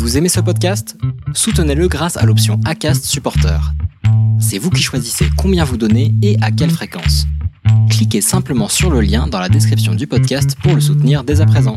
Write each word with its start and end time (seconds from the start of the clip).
Vous 0.00 0.16
aimez 0.16 0.30
ce 0.30 0.40
podcast? 0.40 0.96
Soutenez-le 1.34 1.86
grâce 1.86 2.16
à 2.16 2.24
l'option 2.24 2.58
ACAST 2.64 3.04
Supporter. 3.04 3.60
C'est 4.40 4.56
vous 4.56 4.70
qui 4.70 4.80
choisissez 4.80 5.26
combien 5.36 5.62
vous 5.62 5.76
donnez 5.76 6.14
et 6.22 6.38
à 6.40 6.50
quelle 6.50 6.70
fréquence. 6.70 7.26
Cliquez 7.90 8.22
simplement 8.22 8.68
sur 8.68 8.90
le 8.90 9.02
lien 9.02 9.26
dans 9.26 9.38
la 9.38 9.50
description 9.50 9.94
du 9.94 10.06
podcast 10.06 10.56
pour 10.62 10.74
le 10.74 10.80
soutenir 10.80 11.22
dès 11.22 11.42
à 11.42 11.46
présent. 11.46 11.74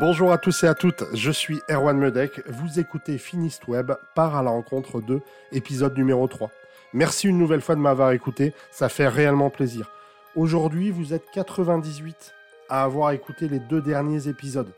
Bonjour 0.00 0.32
à 0.32 0.38
tous 0.38 0.64
et 0.64 0.66
à 0.66 0.74
toutes, 0.74 1.04
je 1.12 1.30
suis 1.30 1.60
Erwan 1.68 1.98
Medek, 1.98 2.40
vous 2.48 2.80
écoutez 2.80 3.18
Finist 3.18 3.68
Web, 3.68 3.92
part 4.14 4.34
à 4.34 4.42
la 4.42 4.48
rencontre 4.50 5.02
de 5.02 5.20
épisode 5.52 5.94
numéro 5.98 6.26
3. 6.26 6.50
Merci 6.94 7.28
une 7.28 7.36
nouvelle 7.36 7.60
fois 7.60 7.74
de 7.74 7.80
m'avoir 7.80 8.12
écouté, 8.12 8.54
ça 8.70 8.88
fait 8.88 9.08
réellement 9.08 9.50
plaisir. 9.50 9.90
Aujourd'hui, 10.36 10.90
vous 10.90 11.12
êtes 11.12 11.24
98 11.34 12.32
à 12.70 12.84
avoir 12.84 13.10
écouté 13.10 13.48
les 13.48 13.58
deux 13.58 13.82
derniers 13.82 14.28
épisodes. 14.28 14.72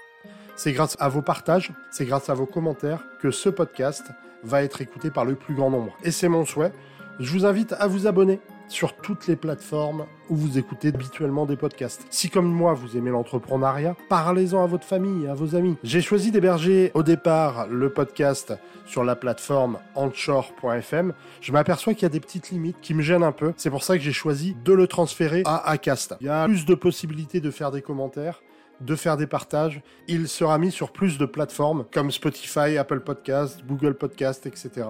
C'est 0.57 0.73
grâce 0.73 0.97
à 0.99 1.09
vos 1.09 1.23
partages, 1.23 1.73
c'est 1.91 2.05
grâce 2.05 2.29
à 2.29 2.35
vos 2.35 2.47
commentaires 2.47 3.05
que 3.21 3.31
ce 3.31 3.49
podcast 3.49 4.05
va 4.43 4.63
être 4.63 4.81
écouté 4.81 5.11
par 5.11 5.25
le 5.25 5.35
plus 5.35 5.55
grand 5.55 5.71
nombre. 5.71 5.97
Et 6.03 6.11
c'est 6.11 6.29
mon 6.29 6.45
souhait. 6.45 6.73
Je 7.21 7.33
vous 7.33 7.47
invite 7.47 7.75
à 7.79 7.87
vous 7.87 8.07
abonner 8.07 8.41
sur 8.73 8.97
toutes 8.97 9.27
les 9.27 9.37
plateformes 9.37 10.07
où 10.31 10.35
vous 10.35 10.59
écoutez 10.59 10.89
habituellement 10.89 11.45
des 11.45 11.57
podcasts. 11.57 12.07
Si 12.11 12.31
comme 12.31 12.51
moi 12.51 12.73
vous 12.73 12.97
aimez 12.97 13.11
l'entrepreneuriat, 13.11 13.95
parlez-en 14.09 14.65
à 14.65 14.67
votre 14.67 14.85
famille 14.85 15.29
à 15.29 15.35
vos 15.35 15.55
amis. 15.55 15.77
J'ai 15.85 16.01
choisi 16.01 16.31
d'héberger 16.31 16.91
au 16.95 17.03
départ 17.03 17.67
le 17.69 17.91
podcast 17.91 18.55
sur 18.87 19.05
la 19.05 19.15
plateforme 19.15 19.79
anchor.fm. 19.95 21.13
Je 21.43 21.53
m'aperçois 21.53 21.93
qu'il 21.93 22.05
y 22.05 22.07
a 22.07 22.09
des 22.09 22.21
petites 22.21 22.51
limites 22.51 22.79
qui 22.81 22.95
me 22.95 23.03
gênent 23.03 23.23
un 23.23 23.33
peu. 23.33 23.53
C'est 23.57 23.71
pour 23.71 23.85
ça 23.85 23.97
que 23.97 24.03
j'ai 24.03 24.13
choisi 24.13 24.57
de 24.65 24.73
le 24.73 24.87
transférer 24.87 25.43
à 25.45 25.69
Acast. 25.71 26.17
Il 26.21 26.27
y 26.27 26.31
a 26.31 26.47
plus 26.47 26.65
de 26.65 26.75
possibilités 26.75 27.41
de 27.41 27.51
faire 27.51 27.71
des 27.71 27.83
commentaires 27.83 28.43
de 28.81 28.97
faire 28.97 29.17
des 29.17 29.29
partages. 29.29 29.81
Il 30.09 30.27
sera 30.27 30.59
mis 30.59 30.73
sur 30.73 30.91
plus 30.91 31.17
de 31.17 31.25
plateformes 31.25 31.85
comme 31.93 32.11
Spotify, 32.11 32.77
Apple 32.79 32.99
Podcasts, 32.99 33.65
Google 33.65 33.95
Podcasts, 33.95 34.45
etc. 34.47 34.89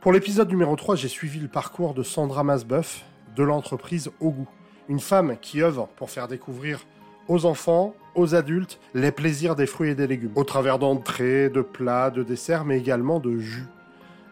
Pour 0.00 0.12
l'épisode 0.12 0.50
numéro 0.50 0.76
3, 0.76 0.94
j'ai 0.94 1.08
suivi 1.08 1.40
le 1.40 1.48
parcours 1.48 1.94
de 1.94 2.04
Sandra 2.04 2.44
Masbeuf 2.44 3.04
de 3.36 3.42
l'entreprise 3.42 4.10
Au 4.20 4.30
Goût. 4.30 4.48
Une 4.88 5.00
femme 5.00 5.36
qui 5.40 5.62
œuvre 5.62 5.88
pour 5.96 6.10
faire 6.10 6.28
découvrir 6.28 6.84
aux 7.28 7.46
enfants, 7.46 7.94
aux 8.14 8.34
adultes, 8.34 8.78
les 8.92 9.10
plaisirs 9.10 9.56
des 9.56 9.66
fruits 9.66 9.90
et 9.90 9.94
des 9.94 10.06
légumes, 10.06 10.32
au 10.34 10.44
travers 10.44 10.78
d'entrées, 10.78 11.48
de 11.48 11.62
plats, 11.62 12.10
de 12.10 12.22
desserts, 12.22 12.64
mais 12.64 12.78
également 12.78 13.18
de 13.18 13.38
jus. 13.38 13.66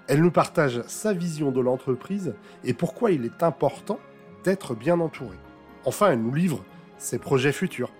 Elle 0.09 0.20
nous 0.20 0.31
partage 0.31 0.83
sa 0.86 1.12
vision 1.12 1.50
de 1.53 1.61
l'entreprise 1.61 2.34
et 2.64 2.75
pourquoi 2.75 3.12
il 3.12 3.25
est 3.25 3.42
important 3.42 3.98
d'être 4.44 4.75
bien 4.75 5.00
entouré. 5.00 5.37
Enfin, 5.84 6.11
elle 6.12 6.20
nous 6.20 6.34
livre 6.34 6.64
ses 6.98 7.19
projets 7.19 7.53
futurs. 7.53 7.91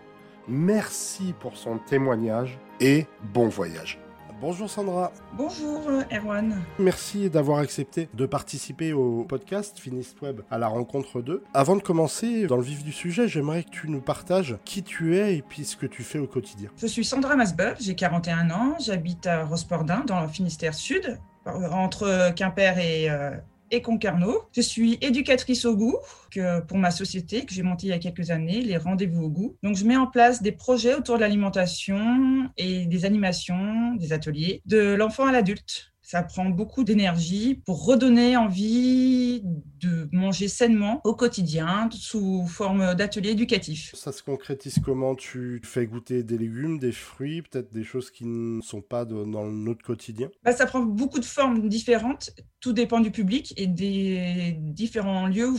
Merci 0.49 1.35
pour 1.41 1.57
son 1.57 1.79
témoignage 1.79 2.59
et 2.81 3.07
bon 3.33 3.49
voyage. 3.49 3.99
Bonjour 4.43 4.69
Sandra. 4.69 5.13
Bonjour 5.35 5.89
Erwan. 6.11 6.61
Merci 6.81 7.31
d'avoir 7.31 7.61
accepté 7.61 8.09
de 8.13 8.27
participer 8.27 8.93
au 8.93 9.23
podcast 9.23 9.79
Finist 9.79 10.21
Web 10.21 10.41
à 10.51 10.59
la 10.59 10.67
rencontre 10.67 11.23
2. 11.23 11.45
Avant 11.55 11.77
de 11.77 11.81
commencer 11.81 12.49
dans 12.49 12.57
le 12.57 12.65
vif 12.65 12.83
du 12.83 12.91
sujet, 12.91 13.29
j'aimerais 13.29 13.63
que 13.63 13.71
tu 13.71 13.89
nous 13.89 14.01
partages 14.01 14.57
qui 14.65 14.83
tu 14.83 15.17
es 15.17 15.37
et 15.37 15.43
puis 15.43 15.65
ce 15.65 15.77
que 15.77 15.87
tu 15.87 16.03
fais 16.03 16.19
au 16.19 16.27
quotidien. 16.27 16.71
Je 16.77 16.89
suis 16.89 17.05
Sandra 17.05 17.37
Masbeuf, 17.37 17.81
j'ai 17.81 17.95
41 17.95 18.51
ans, 18.51 18.75
j'habite 18.81 19.29
à 19.29 19.45
Rospordin 19.45 20.01
dans 20.09 20.21
le 20.21 20.27
Finistère 20.27 20.75
Sud, 20.75 21.21
entre 21.47 22.33
Quimper 22.35 22.79
et, 22.81 23.09
euh, 23.11 23.31
et 23.73 23.83
Concarneau. 23.83 24.43
Je 24.55 24.61
suis 24.61 24.99
éducatrice 25.01 25.65
au 25.65 25.75
goût 25.75 25.97
que 26.31 26.61
pour 26.61 26.79
ma 26.79 26.93
société 26.93 27.45
que 27.45 27.53
j'ai 27.53 27.63
montée 27.63 27.89
il 27.89 27.91
y 27.91 27.93
a 27.93 27.99
quelques 27.99 28.31
années, 28.31 28.61
les 28.61 28.77
rendez-vous 28.77 29.25
au 29.25 29.29
goût. 29.29 29.57
Donc 29.65 29.77
je 29.77 29.85
mets 29.85 29.97
en 29.97 30.07
place 30.07 30.43
des 30.43 30.53
projets 30.53 30.95
autour 30.95 31.17
de 31.17 31.23
l'alimentation 31.23 32.51
et 32.57 32.87
des 32.87 33.05
animations, 33.05 33.95
des 33.97 34.13
ateliers 34.13 34.63
de 34.67 34.95
l'enfant 34.95 35.27
à 35.27 35.33
l'adulte 35.33 35.92
ça 36.13 36.23
prend 36.23 36.51
beaucoup 36.51 36.85
d'énergie 36.85 37.55
pour 37.65 37.87
redonner 37.87 38.37
envie 38.37 39.41
de 39.81 40.11
manger 40.13 40.47
sainement 40.47 41.01
au 41.05 41.15
quotidien 41.15 41.89
sous 41.91 42.47
forme 42.47 42.95
d'ateliers 42.95 43.31
éducatifs. 43.31 43.93
Ça 43.95 44.13
se 44.13 44.23
concrétise 44.23 44.79
comment? 44.85 45.15
Tu 45.15 45.63
fais 45.65 45.87
goûter 45.87 46.23
des 46.23 46.37
légumes, 46.37 46.79
des 46.79 46.93
fruits, 46.93 47.41
peut-être 47.41 47.73
des 47.73 47.83
choses 47.83 48.11
qui 48.11 48.27
ne 48.27 48.61
sont 48.61 48.83
pas 48.83 49.07
dans 49.07 49.47
notre 49.47 49.83
quotidien? 49.83 50.29
Bah, 50.45 50.53
Ça 50.53 50.67
prend 50.67 50.81
beaucoup 50.81 51.19
de 51.19 51.25
formes 51.25 51.67
différentes. 51.71 52.31
Tout 52.61 52.75
dépend 52.75 53.01
du 53.01 53.11
public 53.11 53.55
et 53.57 53.67
des 53.67 54.55
différents 54.59 55.27
lieux 55.27 55.49
où 55.49 55.57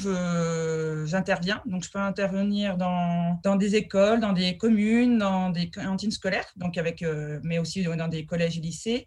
j'interviens. 1.08 1.64
Donc 1.66 1.84
je 1.84 1.90
peux 1.90 1.98
intervenir 1.98 2.78
dans, 2.78 3.40
dans, 3.44 3.56
des 3.56 3.76
écoles, 3.76 4.20
dans 4.20 4.34
des 4.34 4.56
communes, 4.56 5.18
dans 5.18 5.50
des 5.50 5.72
cantines 5.72 6.12
scolaires, 6.12 6.46
donc 6.58 6.78
avec, 6.78 7.02
euh, 7.02 7.40
mais 7.44 7.58
aussi 7.58 7.84
dans 7.84 8.08
des 8.08 8.26
collèges 8.28 8.60
et 8.60 8.62
lycées 8.62 9.06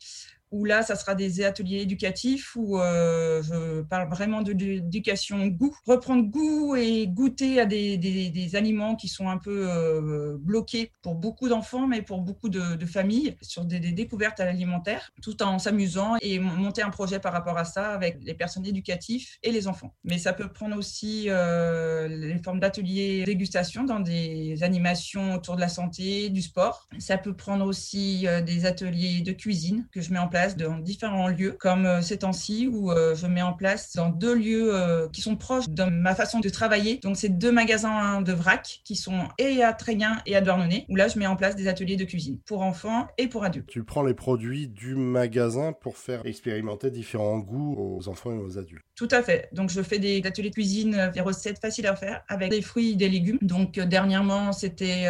où 0.51 0.65
là, 0.65 0.83
ça 0.83 0.97
sera 0.97 1.15
des 1.15 1.45
ateliers 1.45 1.81
éducatifs 1.81 2.55
où 2.57 2.79
euh, 2.79 3.43
je 3.43 3.83
parle 3.83 4.09
vraiment 4.09 4.43
de 4.43 4.53
l'éducation 4.53 5.47
goût. 5.47 5.77
Reprendre 5.87 6.25
goût 6.25 6.77
et 6.77 7.07
goûter 7.09 7.61
à 7.61 7.67
des, 7.67 7.97
des, 7.97 8.56
aliments 8.56 8.95
qui 8.95 9.09
sont 9.09 9.29
un 9.29 9.39
peu 9.39 9.67
euh, 9.69 10.37
bloqués 10.39 10.93
pour 11.03 11.17
beaucoup 11.17 11.49
d'enfants, 11.49 11.87
mais 11.87 12.03
pour 12.03 12.21
beaucoup 12.21 12.49
de, 12.49 12.87
familles, 12.87 13.37
sur 13.43 13.65
des, 13.65 13.81
découvertes 13.81 14.39
à 14.41 14.45
l'alimentaire, 14.45 15.12
tout 15.21 15.43
en 15.43 15.59
s'amusant 15.59 16.17
et 16.23 16.39
monter 16.39 16.83
un 16.83 16.91
projet 16.91 17.19
par 17.19 17.33
rapport 17.33 17.59
à 17.59 17.65
ça 17.65 17.91
avec 17.91 18.19
les 18.23 18.35
personnes 18.35 18.65
éducatives 18.65 19.27
et 19.43 19.51
les 19.51 19.67
enfants. 19.67 19.95
Mais 20.05 20.19
ça 20.19 20.33
peut 20.33 20.49
prendre 20.49 20.77
aussi 20.77 21.27
euh, 21.29 22.06
les 22.09 22.39
formes 22.39 22.61
d'ateliers 22.61 23.25
dégustation 23.25 23.85
dans 23.85 24.01
des 24.01 24.62
animations 24.62 25.35
autour 25.35 25.56
de 25.56 25.61
la 25.61 25.69
santé, 25.69 26.31
du 26.31 26.43
sport. 26.43 26.89
Ça 26.99 27.19
peut 27.19 27.35
prendre 27.35 27.67
aussi 27.67 28.27
des 28.45 28.65
ateliers 28.65 29.21
de 29.23 29.33
cuisine 29.33 29.87
que 29.93 30.01
je 30.01 30.12
mets 30.12 30.19
en 30.19 30.29
place 30.29 30.36
dans 30.57 30.79
différents 30.79 31.29
lieux, 31.29 31.53
comme 31.59 31.87
euh, 31.87 32.03
ces 32.03 32.19
temps-ci 32.19 32.69
où 32.71 32.91
euh, 32.91 33.15
je 33.15 33.27
mets 33.27 33.43
en 33.43 33.53
place 33.53 33.95
dans 33.95 34.09
deux 34.09 34.35
lieux 34.35 34.75
euh, 34.75 35.09
qui 35.09 35.21
sont 35.21 35.37
proches 35.37 35.69
de 35.69 35.85
ma 35.85 36.15
façon 36.15 36.41
de 36.41 36.49
travailler. 36.49 36.99
Donc, 37.03 37.17
c'est 37.17 37.29
deux 37.29 37.53
magasins 37.53 38.21
de 38.21 38.33
vrac 38.33 38.81
qui 38.85 38.97
sont 38.97 39.29
et 39.39 39.63
à 39.63 39.73
Tréguin 39.73 40.19
et 40.27 40.37
à 40.37 40.41
Douarnenez, 40.41 40.87
où 40.89 40.97
là, 40.97 41.09
je 41.09 41.19
mets 41.19 41.27
en 41.27 41.37
place 41.37 41.57
des 41.57 41.69
ateliers 41.69 41.97
de 41.97 42.05
cuisine 42.05 42.39
pour 42.45 42.63
enfants 42.63 43.07
et 43.19 43.29
pour 43.29 43.45
adultes. 43.45 43.69
Tu 43.69 43.83
prends 43.83 44.03
les 44.03 44.15
produits 44.15 44.69
du 44.69 44.95
magasin 44.95 45.73
pour 45.73 45.97
faire 45.97 46.25
expérimenter 46.27 46.91
différents 46.91 47.39
goûts 47.39 47.77
aux 47.79 48.09
enfants 48.09 48.33
et 48.33 48.39
aux 48.39 48.59
adultes. 48.59 48.85
Tout 48.95 49.09
à 49.11 49.23
fait. 49.23 49.49
Donc, 49.53 49.71
je 49.71 49.83
fais 49.83 49.99
des 49.99 50.23
ateliers 50.25 50.51
de 50.51 50.55
cuisine, 50.55 51.11
des 51.15 51.21
recettes 51.21 51.61
faciles 51.61 51.87
à 51.87 51.97
faire 51.97 52.23
avec 52.29 52.51
des 52.51 52.63
fruits 52.63 52.93
et 52.93 52.97
des 52.97 53.09
légumes. 53.09 53.39
Donc, 53.43 53.79
dernièrement, 53.79 54.53
c'était 54.53 55.07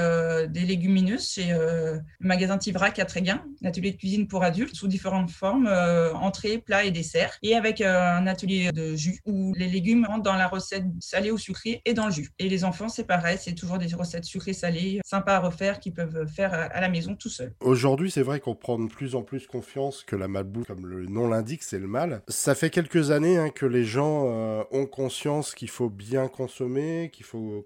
des 0.48 0.60
légumineuses 0.60 1.32
chez 1.32 1.52
le 1.52 2.00
magasin 2.20 2.58
Tivrac 2.58 2.98
à 2.98 3.04
Tréguin, 3.04 3.42
atelier 3.64 3.92
de 3.92 3.96
cuisine 3.96 4.28
pour 4.28 4.42
adultes 4.42 4.74
sous 4.74 4.88
différents 4.88 5.15
forme, 5.26 5.66
euh, 5.66 6.12
entrée, 6.14 6.58
plat 6.58 6.84
et 6.84 6.90
dessert, 6.90 7.38
et 7.42 7.54
avec 7.54 7.80
euh, 7.80 8.16
un 8.16 8.26
atelier 8.26 8.72
de 8.72 8.94
jus 8.94 9.20
où 9.24 9.52
les 9.54 9.68
légumes 9.68 10.04
rentrent 10.06 10.22
dans 10.22 10.34
la 10.34 10.48
recette 10.48 10.84
salée 11.00 11.30
ou 11.30 11.38
sucrée 11.38 11.82
et 11.84 11.94
dans 11.94 12.06
le 12.06 12.12
jus. 12.12 12.30
Et 12.38 12.48
les 12.48 12.64
enfants, 12.64 12.88
c'est 12.88 13.06
pareil, 13.06 13.38
c'est 13.40 13.54
toujours 13.54 13.78
des 13.78 13.94
recettes 13.94 14.24
sucrées 14.24 14.52
salées, 14.52 15.00
sympas 15.04 15.36
à 15.36 15.40
refaire, 15.40 15.80
qu'ils 15.80 15.94
peuvent 15.94 16.26
faire 16.26 16.52
à 16.52 16.80
la 16.80 16.88
maison 16.88 17.14
tout 17.14 17.28
seul. 17.28 17.54
Aujourd'hui, 17.60 18.10
c'est 18.10 18.22
vrai 18.22 18.40
qu'on 18.40 18.54
prend 18.54 18.78
de 18.78 18.88
plus 18.88 19.14
en 19.14 19.22
plus 19.22 19.46
confiance 19.46 20.04
que 20.04 20.16
la 20.16 20.28
malbouffe, 20.28 20.66
comme 20.66 20.86
le 20.86 21.06
nom 21.06 21.28
l'indique, 21.28 21.62
c'est 21.62 21.78
le 21.78 21.86
mal. 21.86 22.22
Ça 22.28 22.54
fait 22.54 22.70
quelques 22.70 23.10
années 23.10 23.38
hein, 23.38 23.50
que 23.50 23.66
les 23.66 23.84
gens 23.84 24.24
euh, 24.26 24.62
ont 24.70 24.86
conscience 24.86 25.54
qu'il 25.54 25.70
faut 25.70 25.90
bien 25.90 26.28
consommer, 26.28 27.10
qu'il 27.12 27.26
faut 27.26 27.62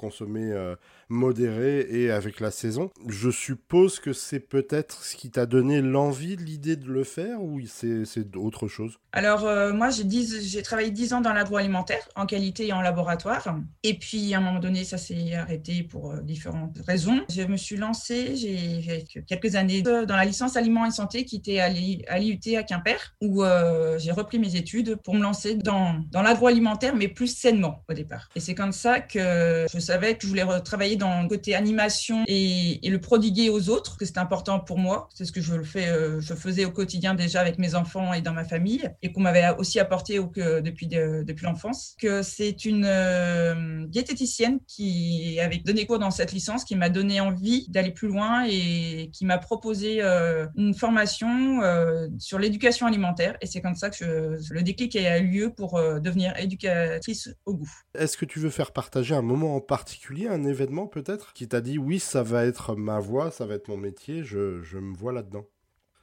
consommer 0.00 0.52
modéré 1.10 1.86
et 1.90 2.10
avec 2.10 2.40
la 2.40 2.50
saison. 2.50 2.90
Je 3.08 3.30
suppose 3.30 3.98
que 3.98 4.12
c'est 4.12 4.40
peut-être 4.40 5.02
ce 5.02 5.16
qui 5.16 5.30
t'a 5.30 5.44
donné 5.44 5.82
l'envie, 5.82 6.36
l'idée 6.36 6.76
de 6.76 6.86
le 6.86 7.04
faire 7.04 7.42
ou 7.42 7.60
c'est 7.66 8.36
autre 8.36 8.68
chose? 8.68 8.98
Alors 9.12 9.44
euh, 9.44 9.72
moi 9.72 9.90
j'ai 9.90 10.62
travaillé 10.62 10.92
10 10.92 11.14
ans 11.14 11.20
dans 11.20 11.32
l'agroalimentaire 11.32 12.08
en 12.14 12.26
qualité 12.26 12.68
et 12.68 12.72
en 12.72 12.80
laboratoire 12.80 13.56
et 13.82 13.94
puis 13.94 14.32
à 14.34 14.38
un 14.38 14.40
moment 14.40 14.60
donné 14.60 14.84
ça 14.84 14.98
s'est 14.98 15.34
arrêté 15.34 15.82
pour 15.82 16.12
euh, 16.12 16.20
différentes 16.20 16.78
raisons. 16.86 17.20
Je 17.28 17.42
me 17.42 17.56
suis 17.56 17.76
lancée, 17.76 18.36
j'ai 18.36 19.04
quelques 19.26 19.56
années 19.56 19.82
dans 19.82 20.06
la 20.06 20.24
licence 20.24 20.56
aliments 20.56 20.86
et 20.86 20.92
santé 20.92 21.24
qui 21.24 21.36
était 21.36 21.58
à 21.58 21.68
l'IUT 21.68 22.56
à 22.56 22.62
Quimper 22.62 23.16
où 23.20 23.42
euh, 23.42 23.98
j'ai 23.98 24.12
repris 24.12 24.38
mes 24.38 24.54
études 24.54 24.96
pour 25.02 25.14
me 25.14 25.22
lancer 25.22 25.56
dans, 25.56 25.96
dans 26.12 26.22
l'agroalimentaire 26.22 26.94
mais 26.94 27.08
plus 27.08 27.26
sainement 27.26 27.82
au 27.88 27.94
départ. 27.94 28.28
Et 28.36 28.40
c'est 28.40 28.54
comme 28.54 28.72
ça 28.72 29.00
que 29.00 29.66
je 29.72 29.78
savais 29.90 30.14
que 30.14 30.22
je 30.22 30.28
voulais 30.28 30.44
travailler 30.64 30.94
dans 30.94 31.22
le 31.22 31.28
côté 31.28 31.56
animation 31.56 32.22
et, 32.28 32.78
le 32.90 33.00
prodiguer 33.00 33.50
aux 33.50 33.68
autres, 33.68 33.96
que 33.96 34.04
c'est 34.04 34.18
important 34.18 34.58
pour 34.60 34.78
moi. 34.78 35.08
C'est 35.14 35.24
ce 35.24 35.32
que 35.32 35.40
je, 35.40 35.54
le 35.54 35.64
fais, 35.64 35.88
euh, 35.88 36.20
je 36.20 36.34
faisais 36.34 36.64
au 36.64 36.70
quotidien 36.70 37.14
déjà 37.14 37.40
avec 37.40 37.58
mes 37.58 37.74
enfants 37.74 38.12
et 38.12 38.20
dans 38.20 38.32
ma 38.32 38.44
famille, 38.44 38.88
et 39.02 39.12
qu'on 39.12 39.20
m'avait 39.20 39.48
aussi 39.58 39.78
apporté 39.78 40.18
depuis, 40.18 40.86
depuis 40.86 41.44
l'enfance. 41.44 41.94
Que 42.00 42.22
c'est 42.22 42.64
une 42.64 42.84
euh, 42.86 43.86
diététicienne 43.86 44.58
qui 44.66 45.38
avait 45.40 45.58
donné 45.58 45.86
cours 45.86 45.98
dans 45.98 46.10
cette 46.10 46.32
licence, 46.32 46.64
qui 46.64 46.76
m'a 46.76 46.88
donné 46.88 47.20
envie 47.20 47.66
d'aller 47.68 47.92
plus 47.92 48.08
loin 48.08 48.44
et 48.48 49.10
qui 49.12 49.24
m'a 49.24 49.38
proposé 49.38 50.02
euh, 50.02 50.46
une 50.56 50.74
formation 50.74 51.60
sur 52.18 52.38
l'éducation 52.38 52.86
alimentaire. 52.86 53.36
Et 53.40 53.46
c'est 53.46 53.60
comme 53.60 53.76
ça 53.76 53.90
que 53.90 54.36
le 54.50 54.62
déclic 54.62 54.94
a 54.96 55.18
eu 55.18 55.28
lieu 55.28 55.50
pour 55.50 55.80
devenir 56.00 56.36
éducatrice 56.36 57.30
au 57.46 57.54
goût. 57.54 57.72
Est-ce 57.94 58.16
que 58.16 58.24
tu 58.24 58.38
veux 58.38 58.50
faire 58.50 58.72
partager 58.72 59.14
un 59.14 59.22
moment 59.22 59.56
en 59.56 59.60
particulier 59.60 59.79
particulier, 59.80 60.28
un 60.28 60.44
événement 60.44 60.86
peut-être, 60.86 61.32
qui 61.32 61.48
t'a 61.48 61.62
dit 61.62 61.78
oui, 61.78 61.98
ça 61.98 62.22
va 62.22 62.44
être 62.44 62.76
ma 62.76 63.00
voie, 63.00 63.30
ça 63.30 63.46
va 63.46 63.54
être 63.54 63.68
mon 63.68 63.78
métier, 63.78 64.22
je, 64.24 64.62
je 64.62 64.76
me 64.76 64.94
vois 64.94 65.12
là-dedans? 65.12 65.46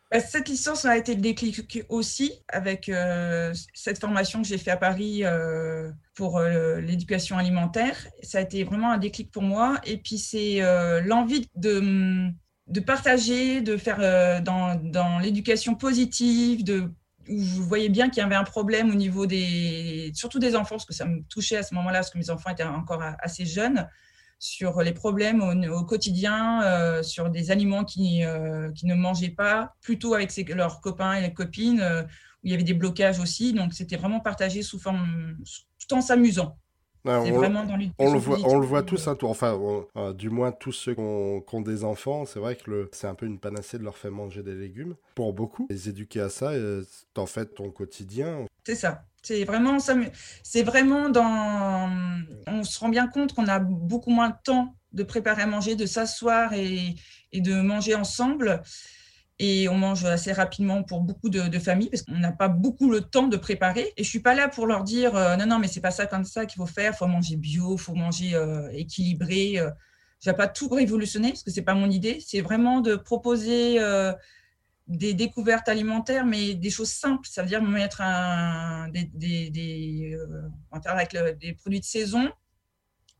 Bah, 0.09 0.19
cette 0.19 0.49
licence 0.49 0.85
a 0.85 0.97
été 0.97 1.13
le 1.13 1.21
déclic 1.21 1.83
aussi 1.89 2.31
avec 2.47 2.89
euh, 2.89 3.53
cette 3.75 3.99
formation 3.99 4.41
que 4.41 4.47
j'ai 4.47 4.57
fait 4.57 4.71
à 4.71 4.77
Paris 4.77 5.23
euh, 5.23 5.91
pour 6.15 6.39
euh, 6.39 6.79
l'éducation 6.79 7.37
alimentaire. 7.37 8.07
Ça 8.23 8.39
a 8.39 8.41
été 8.41 8.63
vraiment 8.63 8.91
un 8.91 8.97
déclic 8.97 9.29
pour 9.31 9.43
moi. 9.43 9.79
Et 9.85 9.97
puis 9.97 10.17
c'est 10.17 10.59
l'envie 11.05 11.47
de, 11.55 12.29
de 12.67 12.79
partager, 12.79 13.61
de 13.61 13.77
faire 13.77 14.41
dans, 14.41 14.75
dans 14.75 15.19
l'éducation 15.19 15.75
positive, 15.75 16.63
de 16.63 16.89
où 17.29 17.41
je 17.41 17.61
voyais 17.61 17.89
bien 17.89 18.09
qu'il 18.09 18.21
y 18.21 18.25
avait 18.25 18.35
un 18.35 18.43
problème 18.43 18.89
au 18.89 18.95
niveau 18.95 19.25
des, 19.25 20.11
surtout 20.13 20.39
des 20.39 20.55
enfants, 20.55 20.75
parce 20.75 20.85
que 20.85 20.93
ça 20.93 21.05
me 21.05 21.21
touchait 21.23 21.57
à 21.57 21.63
ce 21.63 21.73
moment-là, 21.75 21.99
parce 21.99 22.09
que 22.09 22.17
mes 22.17 22.29
enfants 22.29 22.49
étaient 22.49 22.63
encore 22.63 23.03
assez 23.19 23.45
jeunes 23.45 23.87
sur 24.39 24.81
les 24.81 24.93
problèmes 24.93 25.41
au, 25.41 25.83
quotidien, 25.83 26.61
euh, 26.63 27.03
sur 27.03 27.29
des 27.29 27.51
aliments 27.51 27.83
qui, 27.83 28.23
euh, 28.23 28.71
qui, 28.71 28.85
ne 28.85 28.95
mangeaient 28.95 29.29
pas, 29.29 29.75
plutôt 29.81 30.13
avec 30.13 30.31
leurs 30.49 30.79
copains 30.81 31.13
et 31.15 31.21
les 31.21 31.33
copines, 31.33 31.81
euh, 31.81 32.03
où 32.03 32.07
il 32.43 32.51
y 32.51 32.53
avait 32.53 32.63
des 32.63 32.73
blocages 32.73 33.19
aussi. 33.19 33.53
Donc, 33.53 33.73
c'était 33.73 33.97
vraiment 33.97 34.19
partagé 34.19 34.61
sous 34.61 34.79
forme, 34.79 35.37
tout 35.79 35.95
en 35.95 36.01
s'amusant. 36.01 36.57
C'est 37.25 37.31
vraiment 37.31 37.63
dans 37.63 37.77
on 37.99 38.13
le 38.13 38.19
voit, 38.19 38.37
on 38.43 38.57
le 38.59 38.65
voit 38.65 38.83
tous, 38.83 39.07
hein, 39.07 39.17
enfin, 39.23 39.59
du 40.13 40.29
moins 40.29 40.51
tous 40.51 40.71
ceux 40.71 40.93
qui 40.93 41.01
ont, 41.01 41.61
des 41.61 41.83
enfants, 41.83 42.25
c'est 42.25 42.39
vrai 42.39 42.55
que 42.55 42.89
c'est 42.91 43.07
un 43.07 43.15
peu 43.15 43.25
une 43.25 43.39
panacée 43.39 43.77
de 43.79 43.83
leur 43.83 43.97
faire 43.97 44.11
manger 44.11 44.43
des 44.43 44.55
légumes. 44.55 44.95
Pour 45.15 45.33
beaucoup, 45.33 45.67
les 45.69 45.89
éduquer 45.89 46.21
à 46.21 46.29
ça, 46.29 46.51
c'est 46.53 47.19
en 47.19 47.25
fait 47.25 47.55
ton 47.55 47.71
quotidien. 47.71 48.45
C'est 48.65 48.75
ça. 48.75 49.03
C'est 49.23 49.43
vraiment, 49.43 49.77
c'est 50.43 50.63
vraiment 50.63 51.09
dans. 51.09 51.89
On 52.47 52.63
se 52.63 52.79
rend 52.79 52.89
bien 52.89 53.07
compte 53.07 53.33
qu'on 53.33 53.47
a 53.47 53.59
beaucoup 53.59 54.11
moins 54.11 54.29
de 54.29 54.35
temps 54.43 54.73
de 54.93 55.03
préparer 55.03 55.41
à 55.41 55.47
manger, 55.47 55.75
de 55.75 55.85
s'asseoir 55.85 56.53
et, 56.53 56.95
de 57.33 57.61
manger 57.61 57.95
ensemble. 57.95 58.61
Et 59.39 59.69
on 59.69 59.77
mange 59.77 60.03
assez 60.05 60.31
rapidement 60.31 60.81
pour 60.81 61.01
beaucoup 61.01 61.29
de, 61.29 61.59
familles 61.59 61.89
parce 61.89 62.01
qu'on 62.01 62.17
n'a 62.17 62.31
pas 62.31 62.47
beaucoup 62.47 62.89
le 62.89 63.01
temps 63.01 63.27
de 63.27 63.37
préparer. 63.37 63.93
Et 63.95 64.03
je 64.03 64.09
suis 64.09 64.19
pas 64.19 64.33
là 64.33 64.47
pour 64.47 64.65
leur 64.65 64.83
dire 64.83 65.15
euh, 65.15 65.35
non, 65.35 65.45
non, 65.45 65.59
mais 65.59 65.67
c'est 65.67 65.81
pas 65.81 65.91
ça 65.91 66.07
comme 66.07 66.25
ça 66.25 66.45
qu'il 66.45 66.57
faut 66.57 66.65
faire. 66.65 66.95
Faut 66.95 67.05
manger 67.05 67.35
bio, 67.35 67.77
faut 67.77 67.93
manger 67.93 68.33
euh, 68.33 68.69
équilibré. 68.73 69.59
Euh. 69.59 69.69
Je 70.21 70.31
vais 70.31 70.35
pas 70.35 70.47
tout 70.47 70.69
révolutionner 70.69 71.29
parce 71.29 71.43
que 71.43 71.51
c'est 71.51 71.61
pas 71.61 71.75
mon 71.75 71.91
idée. 71.91 72.19
C'est 72.25 72.41
vraiment 72.41 72.81
de 72.81 72.95
proposer 72.95 73.79
des 74.87 75.13
découvertes 75.13 75.67
alimentaires, 75.67 76.25
mais 76.25 76.55
des 76.55 76.69
choses 76.69 76.91
simples. 76.91 77.27
Ça 77.27 77.41
veut 77.41 77.47
dire 77.47 77.61
mettre 77.61 78.01
des, 78.91 80.15
euh, 80.15 80.49
avec 80.85 81.15
des 81.39 81.53
produits 81.53 81.79
de 81.79 81.85
saison, 81.85 82.31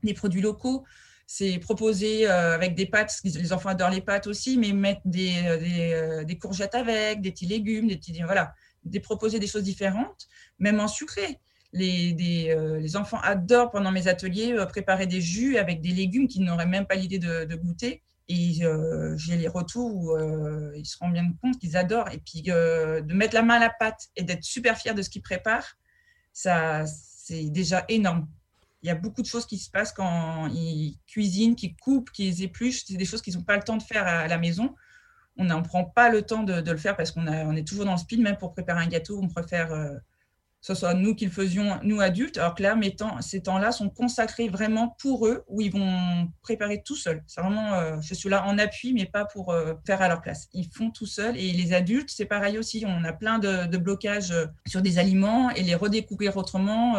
des 0.04 0.14
produits 0.14 0.42
locaux. 0.42 0.86
C'est 1.28 1.60
proposer 1.60 2.28
euh, 2.28 2.56
avec 2.56 2.74
des 2.74 2.86
pâtes, 2.86 3.20
les 3.24 3.54
enfants 3.54 3.70
adorent 3.70 3.90
les 3.90 4.02
pâtes 4.02 4.28
aussi, 4.28 4.58
mais 4.58 4.72
mettre 4.72 5.02
des, 5.06 5.34
euh, 5.46 6.24
des, 6.24 6.38
courgettes 6.38 6.74
avec, 6.74 7.22
des 7.22 7.32
petits 7.32 7.46
légumes, 7.46 7.88
des 7.88 7.98
petits, 7.98 8.20
voilà, 8.24 8.54
des 8.84 9.00
proposer 9.00 9.38
des 9.38 9.48
choses 9.48 9.64
différentes, 9.64 10.28
même 10.58 10.80
en 10.80 10.88
sucré. 10.88 11.40
Les, 11.74 12.96
enfants 12.96 13.20
adorent 13.22 13.72
pendant 13.72 13.92
mes 13.92 14.08
ateliers 14.08 14.56
préparer 14.70 15.06
des 15.06 15.22
jus 15.22 15.58
avec 15.58 15.82
des 15.82 15.92
légumes 15.92 16.28
qu'ils 16.28 16.44
n'auraient 16.44 16.66
même 16.66 16.88
pas 16.88 16.96
l'idée 16.96 17.20
de, 17.20 17.56
goûter 17.56 18.04
et 18.30 18.58
euh, 18.64 19.16
j'ai 19.18 19.38
les 19.38 19.48
retours 19.48 19.96
où 19.96 20.12
euh, 20.12 20.72
ils 20.76 20.86
se 20.86 20.98
rendent 20.98 21.14
bien 21.14 21.32
compte 21.42 21.60
qu'ils 21.60 21.78
adorent. 21.78 22.10
Et 22.12 22.20
puis 22.20 22.44
euh, 22.50 23.02
de 23.02 23.14
mettre 23.14 23.34
la 23.34 23.42
main 23.42 23.56
à 23.56 23.60
la 23.60 23.70
pâte 23.70 24.08
et 24.16 24.24
d'être 24.24 24.44
super 24.44 24.78
fier 24.78 24.94
de 24.94 25.02
ce 25.02 25.10
qu'ils 25.10 25.22
préparent, 25.22 25.78
c'est 26.34 27.50
déjà 27.50 27.86
énorme. 27.88 28.28
Il 28.84 28.88
y 28.88 28.92
a 28.92 28.96
beaucoup 28.96 29.22
de 29.22 29.28
choses 29.28 29.46
qui 29.46 29.58
se 29.58 29.70
passent 29.70 29.92
quand 29.92 30.48
ils 30.48 30.98
cuisinent, 31.08 31.56
qu'ils 31.56 31.76
coupent, 31.76 32.12
qu'ils 32.12 32.44
épluchent. 32.44 32.84
C'est 32.86 32.98
des 32.98 33.06
choses 33.06 33.22
qu'ils 33.22 33.36
n'ont 33.36 33.44
pas 33.44 33.58
le 33.58 33.64
temps 33.64 33.78
de 33.78 33.84
faire 33.84 34.06
à, 34.06 34.28
la 34.28 34.38
maison. 34.38 34.76
On 35.36 35.46
n'en 35.46 35.62
prend 35.62 35.86
pas 35.86 36.10
le 36.10 36.22
temps 36.22 36.44
de, 36.44 36.72
le 36.72 36.78
faire 36.78 36.96
parce 36.96 37.12
qu'on 37.12 37.28
on 37.28 37.56
est 37.56 37.68
toujours 37.68 37.86
dans 37.86 37.94
le 37.94 37.98
speed. 37.98 38.22
Même 38.22 38.38
pour 38.38 38.54
préparer 38.54 38.84
un 38.84 38.88
gâteau, 38.88 39.20
on 39.22 39.28
préfère 39.28 39.72
ce 40.62 40.74
soit 40.74 40.94
nous 40.94 41.16
qui 41.16 41.26
le 41.26 41.32
faisions, 41.32 41.80
nous 41.84 42.02
adultes, 42.02 42.38
alors 42.38 42.56
que 42.56 42.64
là, 42.64 42.76
ces 43.22 43.42
temps-là 43.42 43.72
sont 43.72 43.90
consacrés 43.90 44.50
vraiment 44.50 44.96
pour 45.00 45.28
eux, 45.28 45.44
où 45.48 45.62
ils 45.62 45.72
vont 45.72 46.30
préparer 46.42 46.82
tout 46.84 46.96
seuls. 46.96 47.24
C'est 47.28 47.42
vraiment, 47.42 47.74
euh, 47.76 47.98
je 48.02 48.14
suis 48.14 48.30
là 48.30 48.46
en 48.46 48.58
appui, 48.58 48.94
mais 48.94 49.06
pas 49.06 49.26
pour 49.26 49.52
euh, 49.52 49.76
faire 49.86 50.02
à 50.02 50.08
leur 50.08 50.22
place. 50.22 50.48
Ils 50.54 50.68
font 50.68 50.90
tout 50.90 51.06
seuls. 51.06 51.38
Et 51.38 51.52
les 51.52 51.74
adultes, 51.74 52.10
c'est 52.10 52.26
pareil 52.26 52.58
aussi. 52.58 52.84
On 52.88 53.04
a 53.04 53.14
plein 53.14 53.40
de, 53.40 53.78
blocages 53.78 54.32
euh, 54.32 54.48
sur 54.66 54.82
des 54.82 54.98
aliments 54.98 55.52
et 55.52 55.62
les 55.62 55.76
redécouvrir 55.76 56.36
autrement. 56.36 56.96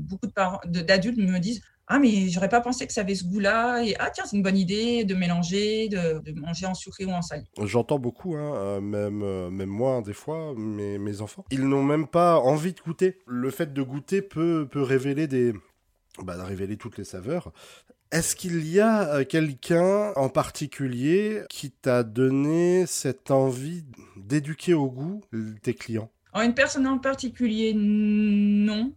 beaucoup 0.00 0.26
d'adultes 0.66 1.18
me 1.18 1.38
disent 1.38 1.62
ah 1.94 1.98
mais 1.98 2.30
j'aurais 2.30 2.48
pas 2.48 2.62
pensé 2.62 2.86
que 2.86 2.92
ça 2.92 3.02
avait 3.02 3.14
ce 3.14 3.24
goût-là. 3.24 3.84
Et 3.84 3.94
ah 3.98 4.08
tiens 4.10 4.24
c'est 4.26 4.34
une 4.34 4.42
bonne 4.42 4.56
idée 4.56 5.04
de 5.04 5.14
mélanger 5.14 5.88
de, 5.88 6.40
manger 6.40 6.64
en 6.64 6.72
sucré 6.72 7.04
ou 7.04 7.10
en 7.10 7.20
salé. 7.20 7.44
J'entends 7.62 7.98
beaucoup 7.98 8.34
hein, 8.34 8.54
euh, 8.56 8.80
même 8.80 9.22
euh, 9.22 9.50
même 9.50 9.68
moi 9.68 10.00
des 10.00 10.14
fois 10.14 10.54
mes, 10.56 10.96
mes 10.96 11.20
enfants. 11.20 11.44
Ils 11.50 11.68
n'ont 11.68 11.82
même 11.82 12.06
pas 12.06 12.38
envie 12.38 12.72
de 12.72 12.80
goûter. 12.80 13.18
Le 13.26 13.50
fait 13.50 13.74
de 13.74 13.82
goûter 13.82 14.22
peut 14.22 14.66
peut 14.70 14.80
révéler 14.80 15.26
des 15.26 15.52
bah, 16.22 16.42
révéler 16.42 16.78
toutes 16.78 16.96
les 16.96 17.04
saveurs. 17.04 17.52
Est-ce 18.10 18.36
qu'il 18.36 18.66
y 18.66 18.80
a 18.80 19.14
euh, 19.14 19.24
quelqu'un 19.24 20.12
en 20.16 20.30
particulier 20.30 21.42
qui 21.50 21.70
t'a 21.72 22.04
donné 22.04 22.86
cette 22.86 23.30
envie 23.30 23.84
d'éduquer 24.16 24.72
au 24.72 24.90
goût 24.90 25.20
tes 25.62 25.74
clients? 25.74 26.10
Une 26.34 26.54
personne 26.54 26.86
en 26.86 26.98
particulier, 26.98 27.74
non, 27.74 28.94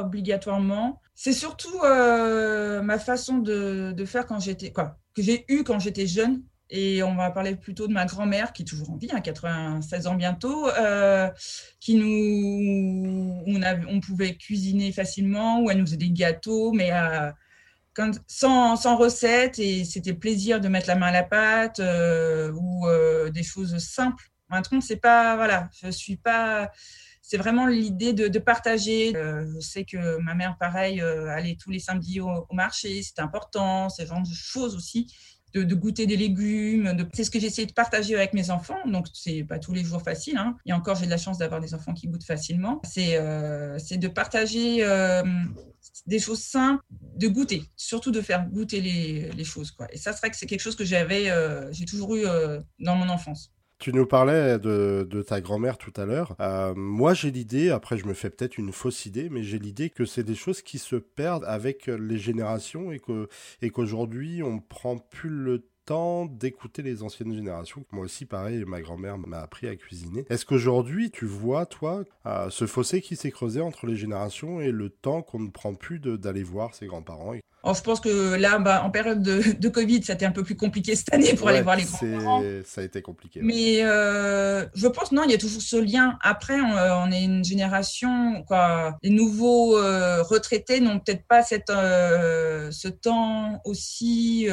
obligatoirement. 0.00 1.00
C'est 1.14 1.32
surtout 1.32 1.80
euh, 1.82 2.82
ma 2.82 2.98
façon 2.98 3.38
de, 3.38 4.04
faire 4.06 4.26
quand 4.26 4.40
j'étais 4.40 4.70
quoi 4.72 4.98
que 5.14 5.22
j'ai 5.22 5.44
eu 5.48 5.64
quand 5.64 5.78
j'étais 5.78 6.06
jeune. 6.06 6.42
Et 6.68 7.02
on 7.04 7.14
va 7.14 7.30
parler 7.30 7.54
plutôt 7.54 7.86
de 7.86 7.92
ma 7.92 8.06
grand-mère 8.06 8.52
qui 8.52 8.62
est 8.62 8.64
toujours 8.64 8.90
en 8.90 8.96
vie, 8.96 9.08
à 9.12 9.16
hein, 9.16 9.20
96 9.20 10.08
ans 10.08 10.14
bientôt, 10.14 10.68
euh, 10.68 11.30
qui 11.78 11.94
nous, 11.94 13.40
on, 13.46 13.60
on, 13.88 14.00
pouvait 14.00 14.34
cuisiner 14.36 14.90
facilement, 14.90 15.60
ou 15.60 15.70
elle 15.70 15.78
nous 15.78 15.86
faisait 15.86 15.96
des 15.96 16.10
gâteaux, 16.10 16.72
mais 16.72 16.90
euh, 16.92 17.30
quand, 17.94 18.20
sans, 18.26 18.74
sans, 18.74 18.96
recette, 18.96 19.60
et 19.60 19.84
c'était 19.84 20.12
plaisir 20.12 20.60
de 20.60 20.66
mettre 20.66 20.88
la 20.88 20.96
main 20.96 21.06
à 21.06 21.12
la 21.12 21.22
pâte, 21.22 21.80
ou 21.80 22.86
des 23.30 23.44
choses 23.44 23.78
simples. 23.78 24.24
Maintenant, 24.50 24.80
c'est 24.80 24.96
pas, 24.96 25.36
voilà, 25.36 25.70
je 25.82 25.90
suis 25.90 26.16
pas, 26.16 26.72
c'est 27.26 27.38
vraiment 27.38 27.66
l'idée 27.66 28.12
de, 28.12 28.38
partager. 28.38 29.16
Euh, 29.16 29.44
je 29.56 29.60
sais 29.60 29.84
que 29.84 30.18
ma 30.18 30.34
mère, 30.34 30.56
pareil, 30.60 31.00
euh, 31.00 31.28
allait 31.28 31.56
tous 31.60 31.72
les 31.72 31.80
samedis 31.80 32.20
au, 32.20 32.46
marché, 32.52 33.02
c'était 33.02 33.20
important, 33.20 33.88
ce 33.88 34.06
genre 34.06 34.22
de 34.22 34.32
choses 34.32 34.76
aussi. 34.76 35.12
De, 35.54 35.74
goûter 35.74 36.04
des 36.06 36.18
légumes. 36.18 36.94
C'est 37.14 37.24
ce 37.24 37.30
que 37.30 37.40
j'ai 37.40 37.46
essayé 37.46 37.66
de 37.66 37.72
partager 37.72 38.14
avec 38.14 38.34
mes 38.34 38.50
enfants. 38.50 38.76
Donc, 38.86 39.06
c'est 39.14 39.42
pas 39.42 39.58
tous 39.58 39.72
les 39.72 39.82
jours 39.82 40.02
facile. 40.02 40.36
Hein. 40.36 40.54
Et 40.66 40.74
encore, 40.74 40.96
j'ai 40.96 41.06
de 41.06 41.10
la 41.10 41.16
chance 41.16 41.38
d'avoir 41.38 41.62
des 41.62 41.72
enfants 41.72 41.94
qui 41.94 42.08
goûtent 42.08 42.26
facilement. 42.26 42.82
C'est 42.84 43.16
euh, 43.16 43.78
de 43.78 44.08
partager 44.08 44.84
des 46.06 46.18
choses 46.18 46.42
simples, 46.42 46.82
de 47.16 47.26
goûter, 47.26 47.64
surtout 47.74 48.10
de 48.10 48.20
faire 48.20 48.46
goûter 48.46 48.82
les, 48.82 49.30
les 49.30 49.44
choses. 49.44 49.70
Quoi. 49.70 49.86
Et 49.92 49.96
ça, 49.96 50.12
c'est 50.12 50.18
vrai 50.18 50.30
que 50.30 50.36
c'est 50.36 50.46
quelque 50.46 50.60
chose 50.60 50.76
que 50.76 50.84
j'avais, 50.84 51.32
j'ai 51.72 51.86
toujours 51.86 52.14
eu 52.16 52.24
dans 52.78 52.94
mon 52.94 53.08
enfance. 53.08 53.50
Tu 53.78 53.92
nous 53.92 54.06
parlais 54.06 54.58
de, 54.58 55.24
ta 55.26 55.40
grand-mère 55.40 55.76
tout 55.76 55.92
à 55.96 56.06
l'heure. 56.06 56.34
Euh, 56.40 56.74
moi, 56.74 57.12
j'ai 57.14 57.30
l'idée, 57.30 57.70
après 57.70 57.98
je 57.98 58.06
me 58.06 58.14
fais 58.14 58.30
peut-être 58.30 58.58
une 58.58 58.72
fausse 58.72 59.06
idée, 59.06 59.28
mais 59.28 59.42
j'ai 59.42 59.58
l'idée 59.58 59.90
que 59.90 60.04
c'est 60.04 60.24
des 60.24 60.34
choses 60.34 60.62
qui 60.62 60.78
se 60.78 60.96
perdent 60.96 61.44
avec 61.44 61.86
les 61.86 62.18
générations 62.18 62.90
et 62.90 62.98
que 62.98 63.28
et 63.60 63.70
qu'aujourd'hui 63.70 64.42
on 64.42 64.60
prend 64.60 64.98
plus 64.98 65.28
le 65.28 65.66
temps 65.86 66.26
d'écouter 66.26 66.82
les 66.82 67.02
anciennes 67.02 67.32
générations. 67.32 67.84
Moi 67.92 68.04
aussi, 68.04 68.26
pareil, 68.26 68.64
ma 68.66 68.80
grand-mère 68.80 69.18
m'a 69.18 69.38
appris 69.38 69.68
à 69.68 69.76
cuisiner. 69.76 70.26
Est-ce 70.28 70.44
qu'aujourd'hui, 70.44 71.10
tu 71.10 71.24
vois, 71.24 71.64
toi, 71.64 72.04
euh, 72.26 72.50
ce 72.50 72.66
fossé 72.66 73.00
qui 73.00 73.14
s'est 73.16 73.30
creusé 73.30 73.60
entre 73.60 73.86
les 73.86 73.96
générations 73.96 74.60
et 74.60 74.72
le 74.72 74.90
temps 74.90 75.22
qu'on 75.22 75.40
ne 75.40 75.50
prend 75.50 75.74
plus 75.74 76.00
d'aller 76.00 76.42
voir 76.42 76.74
ses 76.74 76.86
grands-parents 76.86 77.34
je 77.74 77.80
pense 77.80 78.00
que 78.00 78.34
là, 78.36 78.58
bah, 78.58 78.82
en 78.84 78.90
période 78.90 79.22
de, 79.22 79.42
de 79.58 79.68
Covid, 79.68 80.02
c'était 80.02 80.24
un 80.24 80.30
peu 80.30 80.44
plus 80.44 80.56
compliqué 80.56 80.94
cette 80.94 81.12
année 81.12 81.34
pour 81.34 81.48
aller 81.48 81.62
voir 81.62 81.76
les 81.76 81.84
grands-parents. 81.84 82.42
Ça 82.64 82.80
a 82.80 82.84
été 82.84 83.02
compliqué. 83.02 83.40
Mais 83.42 83.82
euh, 83.82 84.66
je 84.74 84.86
pense, 84.86 85.12
non, 85.12 85.24
il 85.24 85.30
y 85.30 85.34
a 85.34 85.38
toujours 85.38 85.62
ce 85.62 85.76
lien. 85.76 86.18
Après, 86.22 86.60
on, 86.60 87.10
est 87.10 87.24
une 87.24 87.44
génération, 87.44 88.44
quoi. 88.44 88.96
Les 89.02 89.10
nouveaux 89.10 89.76
euh, 89.78 90.22
retraités 90.22 90.80
n'ont 90.80 91.00
peut-être 91.00 91.26
pas 91.26 91.42
cette, 91.42 91.70
euh, 91.70 92.70
ce 92.70 92.88
temps 92.88 93.60
aussi 93.64 94.48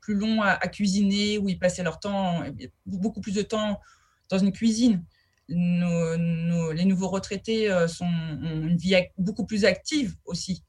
plus 0.00 0.14
long 0.14 0.42
à, 0.42 0.56
cuisiner, 0.68 1.38
où 1.38 1.48
ils 1.48 1.58
passaient 1.58 1.84
leur 1.84 2.00
temps, 2.00 2.42
beaucoup 2.86 3.20
plus 3.20 3.34
de 3.34 3.42
temps 3.42 3.80
dans 4.28 4.38
une 4.38 4.52
cuisine. 4.52 5.04
les 5.48 6.84
nouveaux 6.84 7.08
retraités 7.08 7.68
sont, 7.86 8.06
ont 8.06 8.66
une 8.66 8.76
vie 8.76 8.96
beaucoup 9.18 9.46
plus 9.46 9.64
active 9.64 10.16
aussi 10.24 10.64